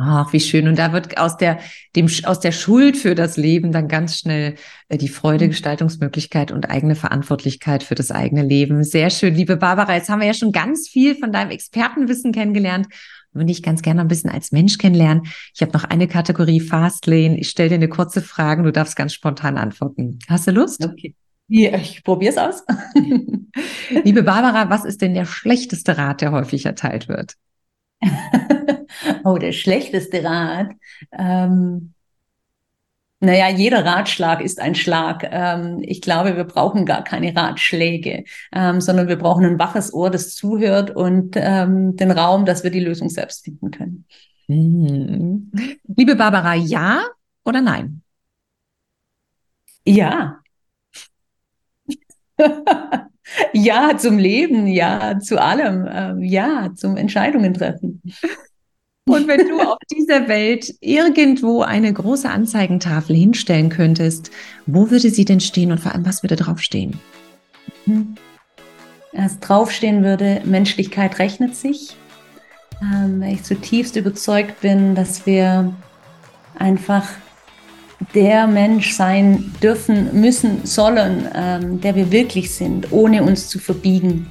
Ach, 0.00 0.32
wie 0.32 0.38
schön. 0.38 0.68
Und 0.68 0.78
da 0.78 0.92
wird 0.92 1.18
aus 1.18 1.36
der, 1.36 1.58
dem, 1.96 2.08
aus 2.22 2.38
der 2.38 2.52
Schuld 2.52 2.96
für 2.96 3.16
das 3.16 3.36
Leben 3.36 3.72
dann 3.72 3.88
ganz 3.88 4.16
schnell 4.16 4.54
äh, 4.88 4.96
die 4.96 5.08
Freude, 5.08 5.46
mhm. 5.46 5.50
Gestaltungsmöglichkeit 5.50 6.52
und 6.52 6.70
eigene 6.70 6.94
Verantwortlichkeit 6.94 7.82
für 7.82 7.96
das 7.96 8.12
eigene 8.12 8.42
Leben. 8.42 8.84
Sehr 8.84 9.10
schön, 9.10 9.34
liebe 9.34 9.56
Barbara. 9.56 9.96
Jetzt 9.96 10.08
haben 10.08 10.20
wir 10.20 10.28
ja 10.28 10.34
schon 10.34 10.52
ganz 10.52 10.88
viel 10.88 11.16
von 11.16 11.32
deinem 11.32 11.50
Expertenwissen 11.50 12.30
kennengelernt. 12.30 12.86
Würde 13.32 13.50
ich 13.50 13.60
ganz 13.60 13.82
gerne 13.82 14.00
ein 14.00 14.08
bisschen 14.08 14.30
als 14.30 14.52
Mensch 14.52 14.78
kennenlernen. 14.78 15.24
Ich 15.52 15.62
habe 15.62 15.72
noch 15.72 15.82
eine 15.82 16.06
Kategorie 16.06 16.60
Fastlane. 16.60 17.36
Ich 17.36 17.48
stelle 17.48 17.70
dir 17.70 17.74
eine 17.74 17.88
kurze 17.88 18.22
Frage. 18.22 18.62
Du 18.62 18.70
darfst 18.70 18.94
ganz 18.94 19.12
spontan 19.14 19.58
antworten. 19.58 20.20
Hast 20.28 20.46
du 20.46 20.52
Lust? 20.52 20.84
Okay. 20.84 21.16
Ja, 21.48 21.76
ich 21.76 22.04
probiere 22.04 22.32
es 22.32 22.38
aus. 22.38 22.62
liebe 24.04 24.22
Barbara, 24.22 24.70
was 24.70 24.84
ist 24.84 25.02
denn 25.02 25.14
der 25.14 25.24
schlechteste 25.24 25.98
Rat, 25.98 26.20
der 26.20 26.30
häufig 26.30 26.66
erteilt 26.66 27.08
wird? 27.08 27.34
oh, 29.24 29.38
der 29.38 29.52
schlechteste 29.52 30.22
Rat. 30.24 30.72
Ähm, 31.12 31.94
naja, 33.20 33.48
jeder 33.48 33.84
Ratschlag 33.84 34.40
ist 34.40 34.60
ein 34.60 34.76
Schlag. 34.76 35.28
Ähm, 35.30 35.82
ich 35.82 36.00
glaube, 36.00 36.36
wir 36.36 36.44
brauchen 36.44 36.86
gar 36.86 37.02
keine 37.02 37.34
Ratschläge, 37.34 38.24
ähm, 38.52 38.80
sondern 38.80 39.08
wir 39.08 39.16
brauchen 39.16 39.44
ein 39.44 39.58
waches 39.58 39.92
Ohr, 39.92 40.10
das 40.10 40.34
zuhört 40.36 40.94
und 40.94 41.34
ähm, 41.36 41.96
den 41.96 42.12
Raum, 42.12 42.44
dass 42.44 42.62
wir 42.62 42.70
die 42.70 42.80
Lösung 42.80 43.08
selbst 43.08 43.44
finden 43.44 43.72
können. 43.72 44.04
Mhm. 44.46 45.50
Liebe 45.96 46.14
Barbara, 46.14 46.54
ja 46.54 47.02
oder 47.44 47.60
nein? 47.60 48.02
Ja. 49.84 50.40
ja 53.52 53.96
zum 53.96 54.18
Leben, 54.18 54.66
ja 54.66 55.18
zu 55.20 55.40
allem, 55.40 55.88
ähm, 55.90 56.22
ja 56.22 56.70
zum 56.74 56.96
Entscheidungen 56.96 57.54
treffen. 57.54 58.02
Und 59.08 59.26
wenn 59.26 59.48
du 59.48 59.60
auf 59.60 59.78
dieser 59.90 60.28
Welt 60.28 60.74
irgendwo 60.80 61.62
eine 61.62 61.92
große 61.92 62.28
Anzeigentafel 62.28 63.16
hinstellen 63.16 63.70
könntest, 63.70 64.30
wo 64.66 64.90
würde 64.90 65.10
sie 65.10 65.24
denn 65.24 65.40
stehen 65.40 65.72
und 65.72 65.80
vor 65.80 65.92
allem, 65.92 66.04
was 66.04 66.22
würde 66.22 66.36
draufstehen? 66.36 67.00
Mhm. 67.86 68.16
Als 69.16 69.40
draufstehen 69.40 70.04
würde, 70.04 70.42
Menschlichkeit 70.44 71.18
rechnet 71.18 71.56
sich. 71.56 71.96
Ähm, 72.82 73.20
weil 73.20 73.34
ich 73.34 73.42
zutiefst 73.42 73.96
überzeugt 73.96 74.60
bin, 74.60 74.94
dass 74.94 75.26
wir 75.26 75.74
einfach 76.58 77.08
der 78.14 78.46
Mensch 78.46 78.92
sein 78.92 79.52
dürfen, 79.62 80.20
müssen, 80.20 80.64
sollen, 80.64 81.28
ähm, 81.34 81.80
der 81.80 81.94
wir 81.94 82.10
wirklich 82.12 82.54
sind, 82.54 82.92
ohne 82.92 83.22
uns 83.22 83.48
zu 83.48 83.58
verbiegen. 83.58 84.26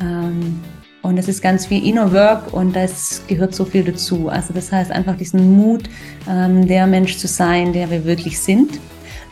Ähm, 0.00 0.60
und 1.02 1.18
es 1.18 1.28
ist 1.28 1.40
ganz 1.40 1.66
viel 1.66 1.86
Inner 1.86 2.12
Work 2.12 2.52
und 2.52 2.74
das 2.74 3.22
gehört 3.28 3.54
so 3.54 3.64
viel 3.64 3.84
dazu. 3.84 4.28
Also 4.28 4.52
das 4.52 4.72
heißt 4.72 4.90
einfach 4.90 5.16
diesen 5.16 5.56
Mut, 5.56 5.88
ähm, 6.28 6.66
der 6.66 6.86
Mensch 6.88 7.16
zu 7.18 7.28
sein, 7.28 7.72
der 7.72 7.90
wir 7.90 8.04
wirklich 8.04 8.40
sind. 8.40 8.80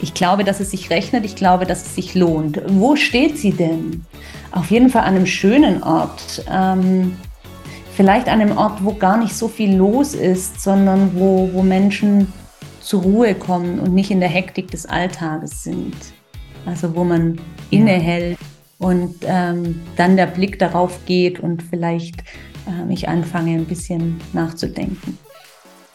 Ich 0.00 0.14
glaube, 0.14 0.44
dass 0.44 0.60
es 0.60 0.70
sich 0.70 0.90
rechnet, 0.90 1.24
ich 1.24 1.34
glaube, 1.34 1.66
dass 1.66 1.82
es 1.84 1.94
sich 1.96 2.14
lohnt. 2.14 2.62
Wo 2.68 2.94
steht 2.94 3.38
sie 3.38 3.52
denn? 3.52 4.04
Auf 4.52 4.70
jeden 4.70 4.88
Fall 4.88 5.02
an 5.02 5.16
einem 5.16 5.26
schönen 5.26 5.82
Ort. 5.82 6.44
Ähm, 6.48 7.16
vielleicht 7.96 8.28
an 8.28 8.40
einem 8.40 8.56
Ort, 8.56 8.84
wo 8.84 8.94
gar 8.94 9.16
nicht 9.16 9.34
so 9.34 9.48
viel 9.48 9.74
los 9.74 10.14
ist, 10.14 10.60
sondern 10.60 11.10
wo, 11.14 11.50
wo 11.52 11.62
Menschen 11.62 12.32
zur 12.84 13.02
Ruhe 13.02 13.34
kommen 13.34 13.80
und 13.80 13.94
nicht 13.94 14.10
in 14.10 14.20
der 14.20 14.28
Hektik 14.28 14.70
des 14.70 14.86
Alltages 14.86 15.64
sind. 15.64 15.96
Also 16.66 16.94
wo 16.94 17.04
man 17.04 17.40
innehält 17.70 18.38
und 18.78 19.16
ähm, 19.22 19.80
dann 19.96 20.16
der 20.16 20.26
Blick 20.26 20.58
darauf 20.58 21.04
geht 21.06 21.40
und 21.40 21.62
vielleicht 21.62 22.20
äh, 22.66 22.92
ich 22.92 23.08
anfange 23.08 23.52
ein 23.52 23.64
bisschen 23.64 24.20
nachzudenken. 24.32 25.18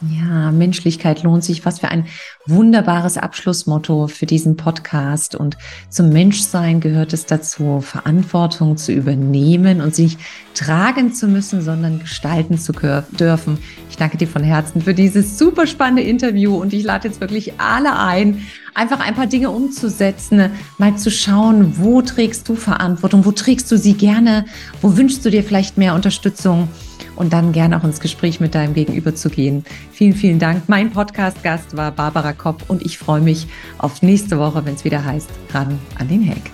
Ja, 0.02 0.52
Menschlichkeit 0.52 1.24
lohnt 1.24 1.44
sich. 1.44 1.66
Was 1.66 1.80
für 1.80 1.90
ein 1.90 2.06
wunderbares 2.46 3.18
Abschlussmotto 3.18 4.08
für 4.08 4.26
diesen 4.26 4.56
Podcast. 4.56 5.36
Und 5.36 5.58
zum 5.90 6.10
Menschsein 6.10 6.80
gehört 6.80 7.12
es 7.12 7.26
dazu, 7.26 7.82
Verantwortung 7.82 8.78
zu 8.78 8.94
übernehmen 8.94 9.82
und 9.82 9.94
sich 9.94 10.18
tragen 10.54 11.14
zu 11.14 11.28
müssen, 11.28 11.62
sondern 11.62 12.00
gestalten 12.00 12.58
zu 12.58 12.72
dürfen. 12.72 13.58
Ich 13.90 13.98
danke 13.98 14.16
dir 14.16 14.28
von 14.28 14.42
Herzen 14.42 14.82
für 14.82 14.94
dieses 14.94 15.38
super 15.38 15.68
spannende 15.68 16.04
Interview 16.04 16.56
und 16.56 16.72
ich 16.72 16.84
lade 16.84 17.10
jetzt 17.10 17.20
wirklich 17.20 17.60
alle 17.60 17.98
ein, 18.00 18.46
einfach 18.74 19.02
ein 19.02 19.16
paar 19.16 19.28
Dinge 19.28 19.50
umzusetzen, 19.50 20.50
mal 20.78 20.96
zu 20.96 21.12
schauen, 21.12 21.78
wo 21.78 22.02
trägst 22.02 22.48
du 22.48 22.56
Verantwortung, 22.56 23.26
wo 23.26 23.34
trägst 23.34 23.70
du 23.70 23.78
sie 23.78 23.96
gerne, 23.96 24.46
wo 24.82 24.96
wünschst 24.96 25.26
du 25.26 25.30
dir 25.30 25.44
vielleicht 25.44 25.78
mehr 25.78 25.94
Unterstützung 25.94 26.70
und 27.20 27.34
dann 27.34 27.52
gerne 27.52 27.78
auch 27.78 27.84
ins 27.84 28.00
Gespräch 28.00 28.40
mit 28.40 28.56
deinem 28.56 28.74
Gegenüber 28.74 29.14
zu 29.14 29.30
gehen. 29.30 29.66
Vielen, 29.92 30.14
vielen 30.14 30.40
Dank. 30.40 30.70
Mein 30.70 30.90
Podcast-Gast 30.90 31.76
war 31.76 31.92
Barbara 31.92 32.32
Kopp 32.32 32.64
und 32.70 32.82
ich 32.82 32.98
freue 32.98 33.20
mich 33.20 33.48
auf 33.78 34.02
nächste 34.02 34.40
Woche, 34.40 34.66
wenn 34.66 34.76
es 34.76 34.86
wieder 34.86 35.04
heißt, 35.04 35.30
ran 35.54 35.78
an 36.00 36.08
den 36.08 36.24
Heck. 36.24 36.50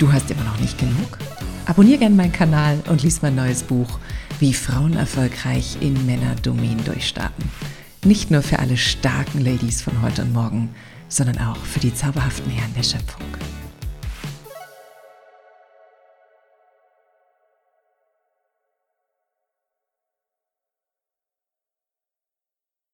Du 0.00 0.12
hast 0.12 0.30
immer 0.30 0.42
noch 0.42 0.58
nicht 0.60 0.76
genug? 0.76 1.18
Abonnier 1.66 1.98
gerne 1.98 2.16
meinen 2.16 2.32
Kanal 2.32 2.80
und 2.88 3.04
lies 3.04 3.22
mein 3.22 3.36
neues 3.36 3.62
Buch, 3.62 4.00
wie 4.40 4.52
Frauen 4.52 4.94
erfolgreich 4.94 5.78
in 5.80 6.04
Männerdomänen 6.04 6.84
durchstarten. 6.84 7.44
Nicht 8.04 8.32
nur 8.32 8.42
für 8.42 8.58
alle 8.58 8.76
starken 8.76 9.44
Ladies 9.44 9.82
von 9.82 10.02
heute 10.02 10.22
und 10.22 10.32
morgen, 10.32 10.70
sondern 11.08 11.38
auch 11.38 11.58
für 11.58 11.80
die 11.80 11.94
zauberhaften 11.94 12.50
Herren 12.50 12.74
der 12.76 12.82
Schöpfung. 12.82 13.22